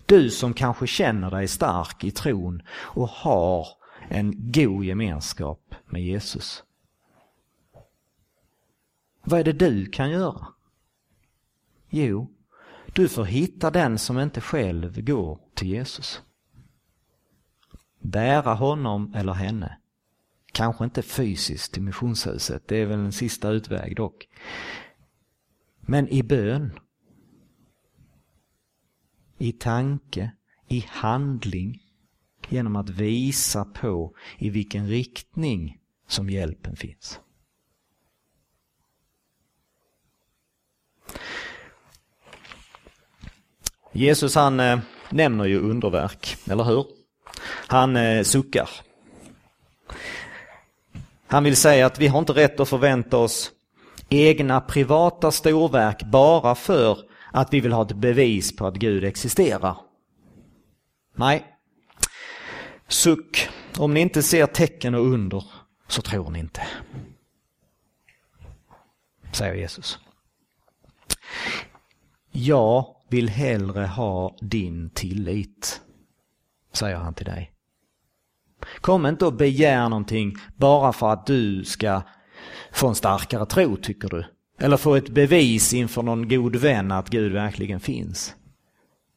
Du 0.07 0.31
som 0.31 0.55
kanske 0.55 0.87
känner 0.87 1.31
dig 1.31 1.49
stark 1.49 2.05
i 2.05 2.11
tron 2.11 2.63
och 2.71 3.09
har 3.09 3.67
en 4.09 4.53
god 4.53 4.85
gemenskap 4.85 5.75
med 5.87 6.03
Jesus. 6.03 6.65
Vad 9.23 9.41
är 9.41 9.45
det 9.45 9.53
du 9.53 9.87
kan 9.87 10.11
göra? 10.11 10.47
Jo, 11.91 12.31
du 12.93 13.09
får 13.09 13.25
hitta 13.25 13.71
den 13.71 13.99
som 13.99 14.19
inte 14.19 14.41
själv 14.41 15.05
går 15.05 15.39
till 15.55 15.69
Jesus. 15.69 16.23
Bära 18.01 18.55
honom 18.55 19.15
eller 19.15 19.33
henne. 19.33 19.79
Kanske 20.53 20.85
inte 20.85 21.03
fysiskt 21.03 21.73
till 21.73 21.83
missionshuset, 21.83 22.69
det 22.69 22.77
är 22.77 22.87
väl 22.87 22.99
en 22.99 23.13
sista 23.13 23.51
utväg 23.51 23.97
dock. 23.97 24.29
Men 25.81 26.09
i 26.09 26.23
bön. 26.23 26.79
I 29.39 29.53
tanke, 29.53 30.33
i 30.69 30.85
handling. 30.89 31.79
Genom 32.49 32.77
att 32.77 32.91
visa 32.91 33.65
på 33.65 34.15
i 34.39 34.51
vilken 34.51 34.89
riktning 34.89 35.79
som 36.09 36.31
hjälpen 36.31 36.77
finns. 36.77 37.21
Jesus 43.93 44.35
han 44.35 44.61
eh, 44.61 44.79
nämner 45.11 45.45
ju 45.45 45.59
underverk, 45.59 46.37
eller 46.51 46.65
hur? 46.65 46.87
Han 47.67 47.97
eh, 47.97 48.23
suckar. 48.23 48.69
Han 51.33 51.45
vill 51.45 51.57
säga 51.57 51.87
att 51.87 51.99
vi 51.99 52.07
har 52.07 52.19
inte 52.19 52.33
rätt 52.33 52.61
att 52.61 52.69
förvänta 52.69 53.17
oss 53.17 53.53
egna 54.09 54.61
privata 54.61 55.31
storverk 55.31 56.03
bara 56.03 56.55
för 56.55 56.99
att 57.31 57.55
vi 57.55 57.61
vill 57.61 57.73
ha 57.73 57.83
ett 57.83 57.97
bevis 57.97 58.57
på 58.57 58.67
att 58.67 58.75
Gud 58.75 59.05
existerar. 59.05 59.77
Nej. 61.17 61.47
Suck. 62.89 63.49
Om 63.79 63.95
ni 63.95 64.01
inte 64.01 64.23
ser 64.23 64.47
tecken 64.47 64.95
och 64.95 65.07
under 65.07 65.45
så 65.89 66.03
tror 66.03 66.31
ni 66.31 66.39
inte. 66.39 66.67
Säger 69.33 69.55
Jesus. 69.55 69.99
Jag 72.31 72.87
vill 73.09 73.29
hellre 73.29 73.87
ha 73.87 74.37
din 74.41 74.91
tillit, 74.91 75.81
säger 76.73 76.97
han 76.97 77.15
till 77.15 77.27
dig. 77.27 77.53
Kom 78.81 79.07
inte 79.07 79.27
och 79.27 79.33
begär 79.33 79.89
någonting 79.89 80.37
bara 80.57 80.93
för 80.93 81.13
att 81.13 81.27
du 81.27 81.65
ska 81.65 82.03
få 82.73 82.89
en 82.89 82.95
starkare 82.95 83.47
tro, 83.47 83.77
tycker 83.77 84.09
du. 84.09 84.25
Eller 84.59 84.77
få 84.77 84.95
ett 84.95 85.09
bevis 85.09 85.75
inför 85.75 86.03
någon 86.03 86.29
god 86.29 86.57
vän 86.57 86.93
att 86.93 87.11
Gud 87.11 87.33
verkligen 87.33 87.81
finns. 87.81 88.35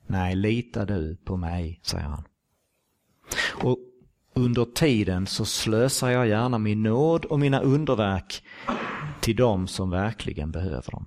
Nej, 0.07 0.35
lita 0.35 0.85
du 0.85 1.17
på 1.25 1.37
mig, 1.37 1.79
säger 1.83 2.05
han. 2.05 2.23
Och 3.51 3.77
under 4.33 4.65
tiden 4.65 5.27
så 5.27 5.45
slösar 5.45 6.09
jag 6.09 6.27
gärna 6.27 6.57
min 6.57 6.83
nåd 6.83 7.25
och 7.25 7.39
mina 7.39 7.61
underverk 7.61 8.43
till 9.19 9.35
dem 9.35 9.67
som 9.67 9.89
verkligen 9.89 10.51
behöver 10.51 10.91
dem. 10.91 11.05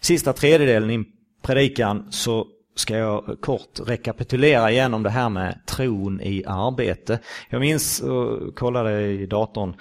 Sista 0.00 0.32
tredjedelen 0.32 0.90
i 0.90 1.04
predikan 1.42 2.12
så 2.12 2.46
ska 2.78 2.96
jag 2.96 3.36
kort 3.40 3.80
rekapitulera 3.86 4.70
igenom 4.70 5.02
det 5.02 5.10
här 5.10 5.28
med 5.28 5.60
tron 5.66 6.20
i 6.20 6.44
arbete. 6.46 7.18
Jag 7.48 7.60
minns 7.60 8.00
och 8.00 8.56
kollade 8.56 9.02
i 9.02 9.26
datorn 9.26 9.76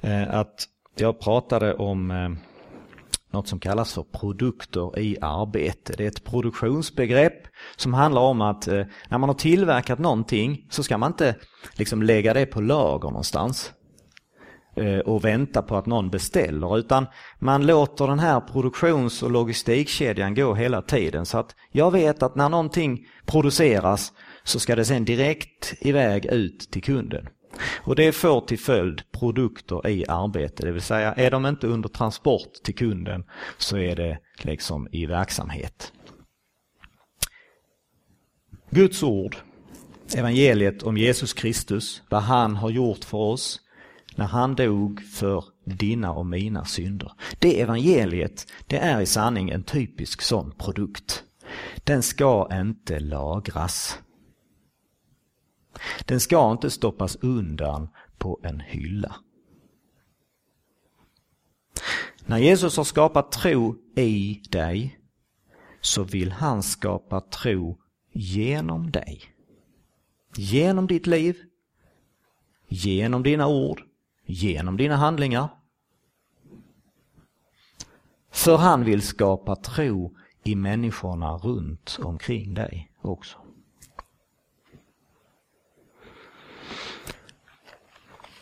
eh, 0.00 0.34
att 0.34 0.64
jag 0.96 1.20
pratade 1.20 1.74
om 1.74 2.10
eh, 2.10 2.28
något 3.30 3.48
som 3.48 3.60
kallas 3.60 3.92
för 3.92 4.02
produkter 4.02 4.98
i 4.98 5.16
arbete. 5.20 5.94
Det 5.96 6.04
är 6.04 6.08
ett 6.08 6.24
produktionsbegrepp 6.24 7.46
som 7.76 7.94
handlar 7.94 8.22
om 8.22 8.40
att 8.40 8.68
eh, 8.68 8.84
när 9.08 9.18
man 9.18 9.28
har 9.28 9.34
tillverkat 9.34 9.98
någonting 9.98 10.66
så 10.70 10.82
ska 10.82 10.98
man 10.98 11.10
inte 11.10 11.34
liksom 11.72 12.02
lägga 12.02 12.34
det 12.34 12.46
på 12.46 12.60
lager 12.60 13.08
någonstans. 13.08 13.72
Eh, 14.76 14.98
och 14.98 15.24
vänta 15.24 15.62
på 15.62 15.76
att 15.76 15.86
någon 15.86 16.10
beställer 16.10 16.78
utan 16.78 17.06
man 17.38 17.66
låter 17.66 18.06
den 18.06 18.18
här 18.18 18.40
produktions 18.40 19.22
och 19.22 19.30
logistikkedjan 19.30 20.34
gå 20.34 20.54
hela 20.54 20.82
tiden 20.82 21.26
så 21.26 21.38
att 21.38 21.54
jag 21.72 21.90
vet 21.90 22.22
att 22.22 22.36
när 22.36 22.48
någonting 22.48 23.06
produceras 23.26 24.12
så 24.44 24.60
ska 24.60 24.76
det 24.76 24.84
sen 24.84 25.04
direkt 25.04 25.74
iväg 25.80 26.26
ut 26.26 26.70
till 26.70 26.82
kunden. 26.82 27.28
Och 27.82 27.96
det 27.96 28.12
får 28.12 28.40
till 28.40 28.58
följd 28.58 29.02
produkter 29.12 29.88
i 29.88 30.04
arbete, 30.08 30.66
det 30.66 30.72
vill 30.72 30.82
säga 30.82 31.12
är 31.12 31.30
de 31.30 31.46
inte 31.46 31.66
under 31.66 31.88
transport 31.88 32.52
till 32.64 32.74
kunden 32.74 33.24
så 33.58 33.78
är 33.78 33.96
det 33.96 34.18
liksom 34.42 34.88
i 34.92 35.06
verksamhet. 35.06 35.92
Guds 38.70 39.02
ord, 39.02 39.36
evangeliet 40.16 40.82
om 40.82 40.96
Jesus 40.96 41.32
Kristus, 41.32 42.02
vad 42.08 42.22
han 42.22 42.56
har 42.56 42.70
gjort 42.70 43.04
för 43.04 43.18
oss, 43.18 43.60
när 44.16 44.26
han 44.26 44.54
dog 44.54 45.02
för 45.02 45.44
dina 45.64 46.12
och 46.12 46.26
mina 46.26 46.64
synder. 46.64 47.12
Det 47.38 47.60
evangeliet, 47.60 48.52
det 48.66 48.78
är 48.78 49.00
i 49.00 49.06
sanning 49.06 49.50
en 49.50 49.62
typisk 49.62 50.22
sån 50.22 50.50
produkt. 50.58 51.24
Den 51.84 52.02
ska 52.02 52.48
inte 52.52 53.00
lagras. 53.00 53.98
Den 56.04 56.20
ska 56.20 56.52
inte 56.52 56.70
stoppas 56.70 57.16
undan 57.16 57.88
på 58.18 58.40
en 58.42 58.60
hylla. 58.60 59.16
När 62.26 62.38
Jesus 62.38 62.76
har 62.76 62.84
skapat 62.84 63.32
tro 63.32 63.76
i 63.96 64.42
dig 64.50 64.98
så 65.80 66.02
vill 66.04 66.32
han 66.32 66.62
skapa 66.62 67.20
tro 67.20 67.78
genom 68.12 68.90
dig. 68.90 69.22
Genom 70.36 70.86
ditt 70.86 71.06
liv, 71.06 71.36
genom 72.68 73.22
dina 73.22 73.48
ord, 73.48 73.82
genom 74.26 74.76
dina 74.76 74.96
handlingar. 74.96 75.48
För 78.32 78.56
han 78.56 78.84
vill 78.84 79.02
skapa 79.02 79.56
tro 79.56 80.16
i 80.44 80.54
människorna 80.54 81.32
runt 81.32 81.98
omkring 82.02 82.54
dig 82.54 82.90
också. 83.00 83.38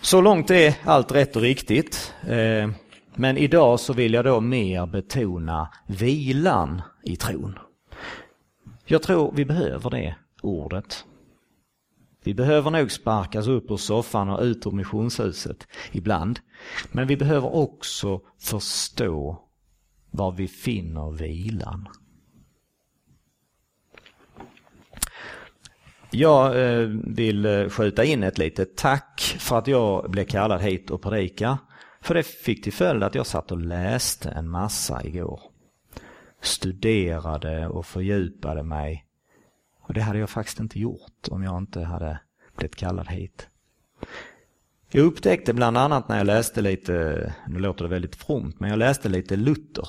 Så 0.01 0.21
långt 0.21 0.51
är 0.51 0.75
allt 0.85 1.13
rätt 1.13 1.37
och 1.37 1.43
riktigt. 1.43 2.15
Eh, 2.23 2.71
men 3.15 3.37
idag 3.37 3.81
så 3.81 3.93
vill 3.93 4.15
jag 4.15 4.25
då 4.25 4.41
mer 4.41 4.87
betona 4.87 5.69
vilan 5.87 6.83
i 7.03 7.17
tron. 7.17 7.59
Jag 8.85 9.03
tror 9.03 9.33
vi 9.35 9.45
behöver 9.45 9.91
det 9.91 10.17
ordet. 10.43 11.05
Vi 12.25 12.35
behöver 12.35 12.71
nog 12.71 12.91
sparkas 12.91 13.47
upp 13.47 13.71
ur 13.71 13.77
soffan 13.77 14.29
och 14.29 14.43
ut 14.43 14.67
ur 14.67 14.71
missionshuset 14.71 15.67
ibland. 15.93 16.41
Men 16.93 17.07
vi 17.07 17.17
behöver 17.17 17.55
också 17.55 18.21
förstå 18.41 19.43
var 20.11 20.33
vi 20.33 20.49
finner 20.49 21.11
vilan. 21.11 21.89
Jag 26.11 26.63
eh, 26.63 26.89
vill 27.05 27.47
eh, 27.47 27.69
skjuta 27.69 28.05
in 28.05 28.23
ett 28.23 28.39
litet 28.39 28.77
tack 28.77 29.37
för 29.39 29.59
att 29.59 29.67
jag 29.67 30.11
blev 30.11 30.25
kallad 30.25 30.61
hit 30.61 30.91
och 30.91 31.03
predika. 31.03 31.59
För 32.01 32.15
det 32.15 32.23
fick 32.23 32.65
till 32.65 32.73
följd 32.73 33.03
att 33.03 33.15
jag 33.15 33.27
satt 33.27 33.53
och 33.53 33.61
läste 33.61 34.31
en 34.31 34.49
massa 34.49 35.05
igår. 35.05 35.41
Studerade 36.43 37.69
och 37.69 37.87
fördjupade 37.87 38.63
mig. 38.63 39.05
Och 39.87 39.95
det 39.95 40.01
hade 40.01 40.19
jag 40.19 40.31
faktiskt 40.31 40.61
inte 40.61 40.79
gjort 40.79 41.29
om 41.31 41.43
jag 41.43 41.59
inte 41.59 41.81
hade 41.81 42.21
blivit 42.57 42.77
kallad 42.77 43.09
hit. 43.09 43.49
Jag 44.91 45.05
upptäckte 45.07 45.55
bland 45.55 45.79
annat 45.79 46.09
när 46.09 46.17
jag 46.17 46.27
läste 46.27 46.63
lite, 46.63 47.35
nu 47.49 47.59
låter 47.59 47.85
det 47.85 47.91
väldigt 47.91 48.17
fromt, 48.17 48.61
men 48.61 48.71
jag 48.71 48.79
läste 48.79 49.09
lite 49.09 49.37
Luther. 49.37 49.89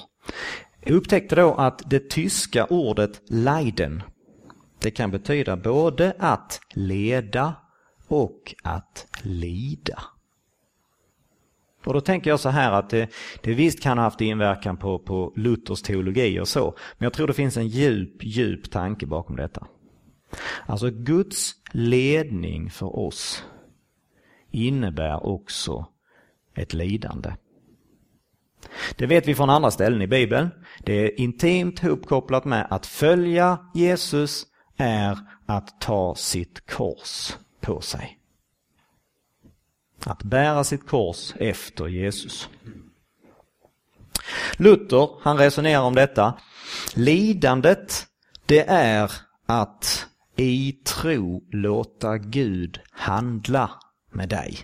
Jag 0.82 0.96
upptäckte 0.96 1.36
då 1.36 1.54
att 1.54 1.90
det 1.90 2.10
tyska 2.10 2.66
ordet 2.66 3.22
Leiden, 3.28 4.04
det 4.80 4.92
kan 4.92 5.12
betyda 5.12 5.58
både 5.58 6.14
att 6.20 6.62
leda 6.74 7.56
och 8.08 8.56
att 8.64 9.08
lida. 9.22 10.04
Och 11.86 11.94
då 11.94 12.02
tänker 12.02 12.30
jag 12.30 12.40
så 12.40 12.50
här 12.50 12.72
att 12.72 12.90
det, 12.90 13.10
det 13.42 13.54
visst 13.54 13.84
kan 13.84 13.98
ha 13.98 14.06
haft 14.06 14.22
inverkan 14.22 14.78
på, 14.78 15.00
på 15.00 15.34
Luthers 15.36 15.82
teologi 15.82 16.40
och 16.40 16.48
så, 16.48 16.76
men 16.98 17.06
jag 17.06 17.14
tror 17.14 17.28
det 17.28 17.34
finns 17.34 17.58
en 17.58 17.68
djup, 17.68 18.24
djup 18.24 18.72
tanke 18.72 19.06
bakom 19.06 19.36
detta. 19.36 19.68
Alltså 20.66 20.90
Guds 20.90 21.56
ledning 21.72 22.70
för 22.70 23.00
oss 23.00 23.44
innebär 24.52 25.26
också 25.26 25.86
ett 26.56 26.74
lidande. 26.74 27.34
Det 28.96 29.06
vet 29.06 29.28
vi 29.28 29.36
från 29.36 29.50
andra 29.50 29.72
ställen 29.72 30.02
i 30.02 30.08
Bibeln. 30.08 30.50
Det 30.80 30.94
är 30.94 31.20
intimt 31.20 31.80
hopkopplat 31.80 32.46
med 32.46 32.68
att 32.70 32.86
följa 32.86 33.58
Jesus 33.74 34.46
är 34.78 35.20
att 35.46 35.82
ta 35.82 36.16
sitt 36.16 36.72
kors 36.72 37.34
på 37.62 37.82
sig. 37.82 38.20
Att 40.06 40.24
bära 40.24 40.64
sitt 40.64 40.88
kors 40.88 41.34
efter 41.36 41.88
Jesus. 41.88 42.50
Luther, 44.58 45.10
han 45.22 45.38
resonerar 45.38 45.82
om 45.82 45.96
detta. 45.96 46.34
Lidandet, 46.94 48.06
det 48.46 48.70
är 48.70 49.12
att 49.46 50.08
i 50.36 50.72
tro 50.72 51.44
låta 51.52 52.18
Gud 52.18 52.80
handla 52.92 53.72
med 54.12 54.30
dig. 54.30 54.58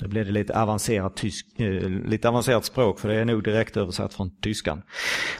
Nu 0.00 0.08
blir 0.08 0.24
det 0.24 0.32
lite 0.32 0.60
avancerat, 0.60 1.16
tysk, 1.16 1.46
eh, 1.60 1.88
lite 1.88 2.28
avancerat 2.28 2.64
språk 2.64 3.00
för 3.00 3.08
det 3.08 3.14
är 3.14 3.24
nog 3.24 3.44
direkt 3.44 3.76
översatt 3.76 4.14
från 4.14 4.36
tyskan. 4.40 4.82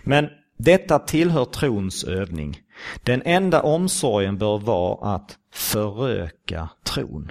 Men 0.03 0.29
detta 0.57 0.99
tillhör 0.99 1.45
trons 1.45 2.05
övning. 2.05 2.61
Den 3.03 3.23
enda 3.25 3.63
omsorgen 3.63 4.39
bör 4.39 4.59
vara 4.59 5.15
att 5.15 5.39
föröka 5.53 6.69
tron. 6.85 7.31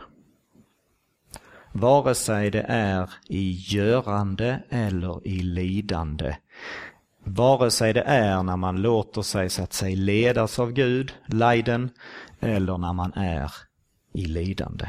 Vare 1.73 2.15
sig 2.15 2.51
det 2.51 2.65
är 2.67 3.09
i 3.27 3.51
görande 3.51 4.63
eller 4.69 5.27
i 5.27 5.41
lidande. 5.41 6.35
Vare 7.23 7.71
sig 7.71 7.93
det 7.93 8.01
är 8.01 8.43
när 8.43 8.57
man 8.57 8.81
låter 8.81 9.21
sig 9.21 9.49
så 9.49 9.63
att 9.63 9.73
säga 9.73 9.95
ledas 9.95 10.59
av 10.59 10.71
Gud, 10.71 11.13
leiden, 11.25 11.89
eller 12.39 12.77
när 12.77 12.93
man 12.93 13.13
är 13.13 13.51
i 14.13 14.25
lidande, 14.25 14.87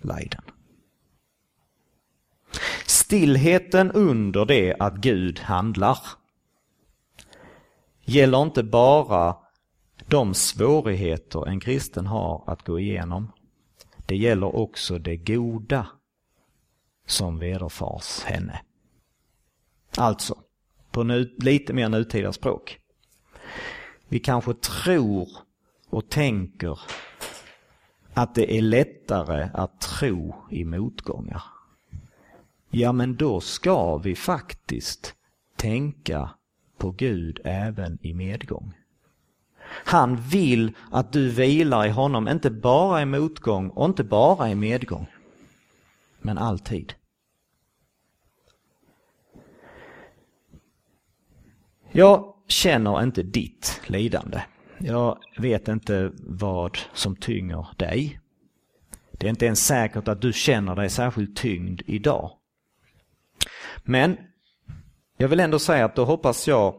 leiden. 0.00 0.42
Stillheten 2.86 3.90
under 3.92 4.44
det 4.44 4.76
att 4.78 4.94
Gud 4.94 5.38
handlar 5.38 5.98
gäller 8.04 8.42
inte 8.42 8.62
bara 8.62 9.36
de 10.06 10.34
svårigheter 10.34 11.48
en 11.48 11.60
kristen 11.60 12.06
har 12.06 12.44
att 12.46 12.66
gå 12.66 12.78
igenom. 12.78 13.32
Det 14.06 14.16
gäller 14.16 14.56
också 14.56 14.98
det 14.98 15.16
goda 15.16 15.86
som 17.06 17.38
vederfars 17.38 18.22
henne. 18.24 18.60
Alltså, 19.96 20.36
på 20.90 21.02
nu, 21.02 21.34
lite 21.38 21.72
mer 21.72 21.88
nutida 21.88 22.32
språk. 22.32 22.78
Vi 24.08 24.18
kanske 24.18 24.54
tror 24.54 25.28
och 25.90 26.08
tänker 26.08 26.80
att 28.14 28.34
det 28.34 28.58
är 28.58 28.62
lättare 28.62 29.48
att 29.54 29.80
tro 29.80 30.34
i 30.50 30.64
motgångar. 30.64 31.42
Ja, 32.70 32.92
men 32.92 33.16
då 33.16 33.40
ska 33.40 33.96
vi 33.96 34.14
faktiskt 34.14 35.14
tänka 35.56 36.30
på 36.78 36.90
Gud 36.90 37.40
även 37.44 37.98
i 38.02 38.14
medgång. 38.14 38.74
Han 39.68 40.16
vill 40.16 40.72
att 40.90 41.12
du 41.12 41.30
vilar 41.30 41.86
i 41.86 41.90
honom, 41.90 42.28
inte 42.28 42.50
bara 42.50 43.02
i 43.02 43.04
motgång 43.04 43.68
och 43.68 43.84
inte 43.84 44.04
bara 44.04 44.50
i 44.50 44.54
medgång, 44.54 45.06
men 46.20 46.38
alltid. 46.38 46.94
Jag 51.92 52.34
känner 52.48 53.02
inte 53.02 53.22
ditt 53.22 53.80
lidande. 53.86 54.42
Jag 54.78 55.18
vet 55.38 55.68
inte 55.68 56.12
vad 56.16 56.78
som 56.92 57.16
tynger 57.16 57.66
dig. 57.76 58.20
Det 59.12 59.26
är 59.26 59.30
inte 59.30 59.46
ens 59.46 59.66
säkert 59.66 60.08
att 60.08 60.20
du 60.20 60.32
känner 60.32 60.76
dig 60.76 60.90
särskilt 60.90 61.36
tyngd 61.36 61.82
idag. 61.86 62.30
Men 63.84 64.16
jag 65.16 65.28
vill 65.28 65.40
ändå 65.40 65.58
säga 65.58 65.84
att 65.84 65.96
då 65.96 66.04
hoppas 66.04 66.48
jag 66.48 66.74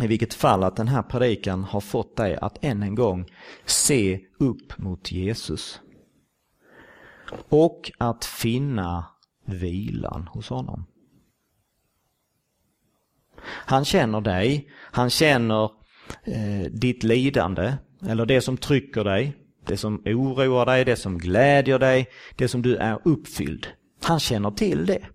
i 0.00 0.06
vilket 0.06 0.34
fall 0.34 0.64
att 0.64 0.76
den 0.76 0.88
här 0.88 1.02
predikan 1.02 1.64
har 1.64 1.80
fått 1.80 2.16
dig 2.16 2.36
att 2.36 2.64
än 2.64 2.82
en 2.82 2.94
gång 2.94 3.26
se 3.64 4.20
upp 4.38 4.78
mot 4.78 5.12
Jesus. 5.12 5.80
Och 7.48 7.92
att 7.98 8.24
finna 8.24 9.04
vilan 9.44 10.28
hos 10.32 10.48
honom. 10.48 10.86
Han 13.46 13.84
känner 13.84 14.20
dig, 14.20 14.70
han 14.74 15.10
känner 15.10 15.64
eh, 16.24 16.70
ditt 16.70 17.02
lidande 17.02 17.74
eller 18.08 18.26
det 18.26 18.40
som 18.40 18.56
trycker 18.56 19.04
dig, 19.04 19.36
det 19.66 19.76
som 19.76 20.02
oroar 20.04 20.66
dig, 20.66 20.84
det 20.84 20.96
som 20.96 21.18
glädjer 21.18 21.78
dig, 21.78 22.06
det 22.36 22.48
som 22.48 22.62
du 22.62 22.76
är 22.76 22.98
uppfylld. 23.04 23.66
Han 24.02 24.20
känner 24.20 24.50
till 24.50 24.86
det. 24.86 25.06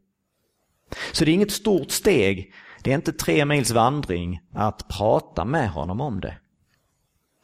Så 1.12 1.26
det 1.26 1.32
är 1.32 1.34
inget 1.34 1.52
stort 1.52 1.92
steg, 1.92 2.54
det 2.84 2.92
är 2.92 2.96
inte 2.96 3.13
tre 3.13 3.46
mils 3.46 3.72
vandring 3.72 4.39
att 4.54 4.88
prata 4.88 5.46
med 5.46 5.70
honom 5.70 6.02
om 6.02 6.22
det. 6.22 6.38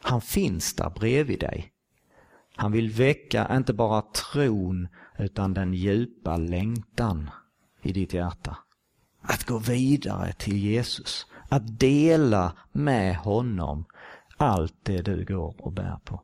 Han 0.02 0.22
finns 0.22 0.76
där 0.76 0.90
bredvid 0.90 1.40
dig. 1.40 1.72
Han 2.56 2.72
vill 2.72 2.90
väcka 2.90 3.48
inte 3.52 3.74
bara 3.74 4.02
tron 4.02 4.88
utan 5.18 5.54
den 5.54 5.74
djupa 5.74 6.38
längtan 6.38 7.30
i 7.82 7.94
ditt 7.94 8.14
hjärta. 8.14 8.58
Att 9.28 9.44
gå 9.44 9.58
vidare 9.58 10.34
till 10.34 10.58
Jesus. 10.58 11.26
Att 11.50 11.80
dela 11.80 12.54
med 12.72 13.16
honom 13.16 13.86
allt 14.38 14.76
det 14.84 15.02
du 15.02 15.26
går 15.26 15.56
och 15.58 15.72
bär 15.72 16.00
på. 16.04 16.22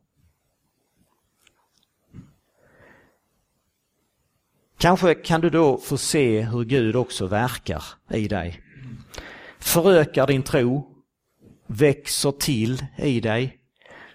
Kanske 4.77 5.15
kan 5.15 5.41
du 5.41 5.49
då 5.49 5.77
få 5.77 5.97
se 5.97 6.41
hur 6.41 6.63
Gud 6.63 6.95
också 6.95 7.27
verkar 7.27 7.83
i 8.09 8.27
dig. 8.27 8.63
Förökar 9.59 10.27
din 10.27 10.43
tro, 10.43 10.95
växer 11.67 12.31
till 12.31 12.85
i 12.97 13.19
dig. 13.19 13.57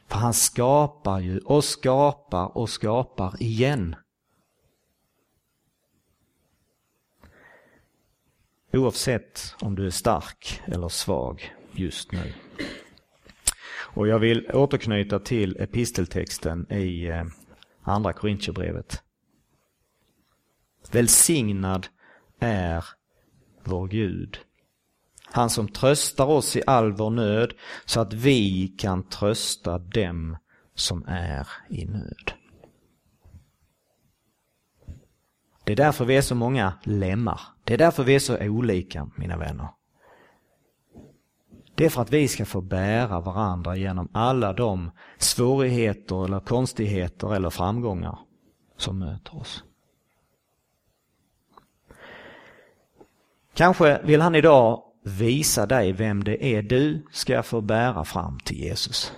För 0.09 0.19
han 0.19 0.35
skapar 0.35 1.21
ju 1.21 1.39
och 1.39 1.65
skapar 1.65 2.57
och 2.59 2.71
skapar 2.71 3.43
igen. 3.43 3.97
Oavsett 8.77 9.55
om 9.61 9.75
du 9.75 9.87
är 9.87 9.91
stark 9.91 10.63
eller 10.67 10.89
svag 10.89 11.55
just 11.73 12.13
nu. 12.13 12.33
Och 13.69 14.09
jag 14.09 14.19
vill 14.19 14.51
återknyta 14.51 15.19
till 15.19 15.57
episteltexten 15.61 16.73
i 16.73 17.07
eh, 17.07 17.25
Andra 17.83 18.13
Korintierbrevet. 18.13 19.03
Välsignad 20.91 21.87
är 22.41 22.85
vår 23.65 23.89
Gud 23.89 24.39
Han 25.25 25.51
som 25.51 25.69
tröstar 25.69 26.27
oss 26.27 26.57
i 26.57 26.63
all 26.67 26.93
vår 26.93 27.11
nöd 27.11 27.53
så 27.85 28.01
att 28.01 28.13
vi 28.13 28.69
kan 28.79 29.09
trösta 29.09 29.79
dem 29.79 30.37
som 30.75 31.05
är 31.09 31.49
i 31.69 31.85
nöd. 31.85 32.33
Det 35.65 35.73
är 35.73 35.77
därför 35.77 36.05
vi 36.05 36.17
är 36.17 36.23
så 36.23 36.35
många 36.35 36.73
lemmar. 36.83 37.41
Det 37.67 37.75
är 37.75 37.79
därför 37.79 38.05
vi 38.05 38.15
är 38.15 38.19
så 38.19 38.39
olika, 38.41 39.11
mina 39.17 39.37
vänner. 39.37 39.69
Det 41.75 41.85
är 41.85 41.89
för 41.89 42.03
att 42.03 42.13
vi 42.13 42.29
ska 42.29 42.45
få 42.45 42.61
bära 42.61 43.21
varandra 43.21 43.77
genom 43.77 44.09
alla 44.13 44.53
de 44.53 44.91
svårigheter 45.19 46.25
eller 46.25 46.41
konstigheter 46.41 47.35
eller 47.35 47.51
framgångar 47.51 48.19
som 48.77 48.99
möter 48.99 49.37
oss. 49.37 49.65
Kanske 53.55 54.03
vill 54.03 54.21
han 54.21 54.35
idag 54.35 54.83
visa 55.05 55.67
dig 55.67 55.93
vem 55.93 56.25
det 56.25 56.45
är 56.45 56.63
du 56.63 57.07
ska 57.13 57.43
få 57.43 57.61
bära 57.61 58.05
fram 58.05 58.39
till 58.39 58.57
Jesus. 58.57 59.13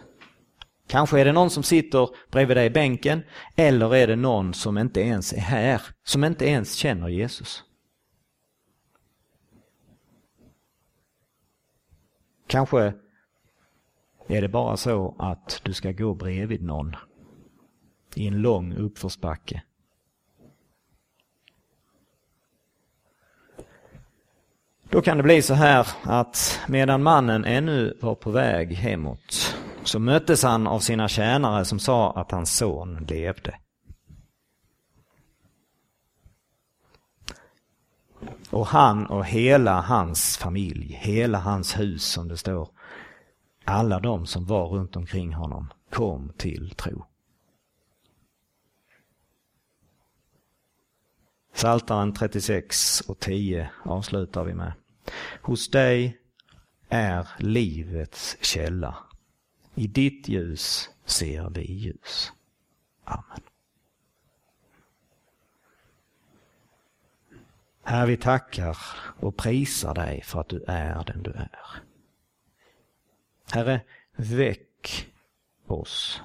Kanske 0.86 1.20
är 1.20 1.24
det 1.24 1.32
någon 1.32 1.50
som 1.50 1.62
sitter 1.62 2.08
bredvid 2.30 2.56
dig 2.56 2.66
i 2.66 2.70
bänken 2.70 3.22
eller 3.56 3.94
är 3.94 4.06
det 4.06 4.16
någon 4.16 4.54
som 4.54 4.78
inte 4.78 5.00
ens 5.00 5.32
är 5.32 5.40
här, 5.40 5.82
som 6.04 6.24
inte 6.24 6.48
ens 6.48 6.74
känner 6.74 7.08
Jesus. 7.08 7.64
Kanske 12.48 12.92
är 14.28 14.42
det 14.42 14.48
bara 14.48 14.76
så 14.76 15.14
att 15.18 15.60
du 15.64 15.72
ska 15.72 15.92
gå 15.92 16.14
bredvid 16.14 16.62
någon 16.62 16.96
i 18.14 18.26
en 18.26 18.42
lång 18.42 18.74
uppförsbacke. 18.74 19.62
Då 24.90 25.00
kan 25.00 25.16
det 25.16 25.22
bli 25.22 25.42
så 25.42 25.54
här 25.54 25.88
att 26.02 26.60
medan 26.68 27.02
mannen 27.02 27.44
ännu 27.44 27.96
var 28.00 28.14
på 28.14 28.30
väg 28.30 28.72
hemåt 28.72 29.56
så 29.84 29.98
möttes 29.98 30.42
han 30.42 30.66
av 30.66 30.80
sina 30.80 31.08
tjänare 31.08 31.64
som 31.64 31.78
sa 31.78 32.12
att 32.12 32.30
hans 32.30 32.56
son 32.56 33.06
levde. 33.08 33.54
Och 38.50 38.66
han 38.66 39.06
och 39.06 39.26
hela 39.26 39.80
hans 39.80 40.36
familj, 40.36 40.98
hela 41.00 41.38
hans 41.38 41.78
hus 41.78 42.04
som 42.04 42.28
det 42.28 42.36
står, 42.36 42.68
alla 43.64 44.00
de 44.00 44.26
som 44.26 44.44
var 44.44 44.68
runt 44.68 44.96
omkring 44.96 45.32
honom 45.32 45.72
kom 45.90 46.32
till 46.36 46.70
tro. 46.70 47.04
Psaltaren 51.54 52.12
36 52.12 53.00
och 53.00 53.18
10 53.18 53.70
avslutar 53.82 54.44
vi 54.44 54.54
med. 54.54 54.72
Hos 55.42 55.70
dig 55.70 56.18
är 56.88 57.28
livets 57.38 58.36
källa. 58.40 58.96
I 59.74 59.86
ditt 59.86 60.28
ljus 60.28 60.90
ser 61.04 61.50
vi 61.50 61.72
ljus. 61.72 62.32
Amen. 63.04 63.47
Herre, 67.88 68.06
vi 68.06 68.16
tackar 68.16 68.78
och 69.20 69.36
prisar 69.36 69.94
dig 69.94 70.22
för 70.22 70.40
att 70.40 70.48
du 70.48 70.64
är 70.66 71.04
den 71.04 71.22
du 71.22 71.30
är. 71.30 71.82
Herre, 73.52 73.80
väck 74.16 75.06
oss. 75.66 76.22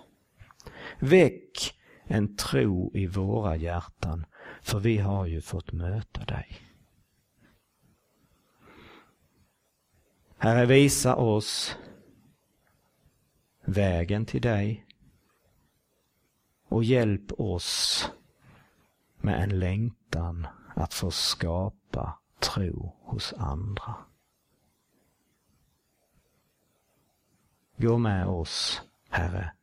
Väck 1.00 1.76
en 2.04 2.36
tro 2.36 2.92
i 2.94 3.08
våra 3.08 3.56
hjärtan, 3.56 4.26
för 4.62 4.80
vi 4.80 4.98
har 4.98 5.26
ju 5.26 5.42
fått 5.42 5.72
möta 5.72 6.26
dig. 6.26 6.62
Herre, 10.38 10.66
visa 10.66 11.16
oss 11.16 11.78
vägen 13.66 14.26
till 14.26 14.42
dig 14.42 14.86
och 16.68 16.84
hjälp 16.84 17.32
oss 17.40 18.10
med 19.18 19.44
en 19.44 19.60
längtan 19.60 20.48
att 20.76 20.94
få 20.94 21.12
skapa 21.12 22.20
tro 22.40 22.96
hos 23.02 23.34
andra. 23.34 23.96
Gå 27.78 27.98
med 27.98 28.28
oss, 28.28 28.82
Herre, 29.10 29.54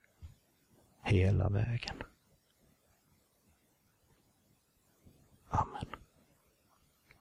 hela 1.03 1.49
vägen. 1.49 2.03
Amen. 5.49 5.99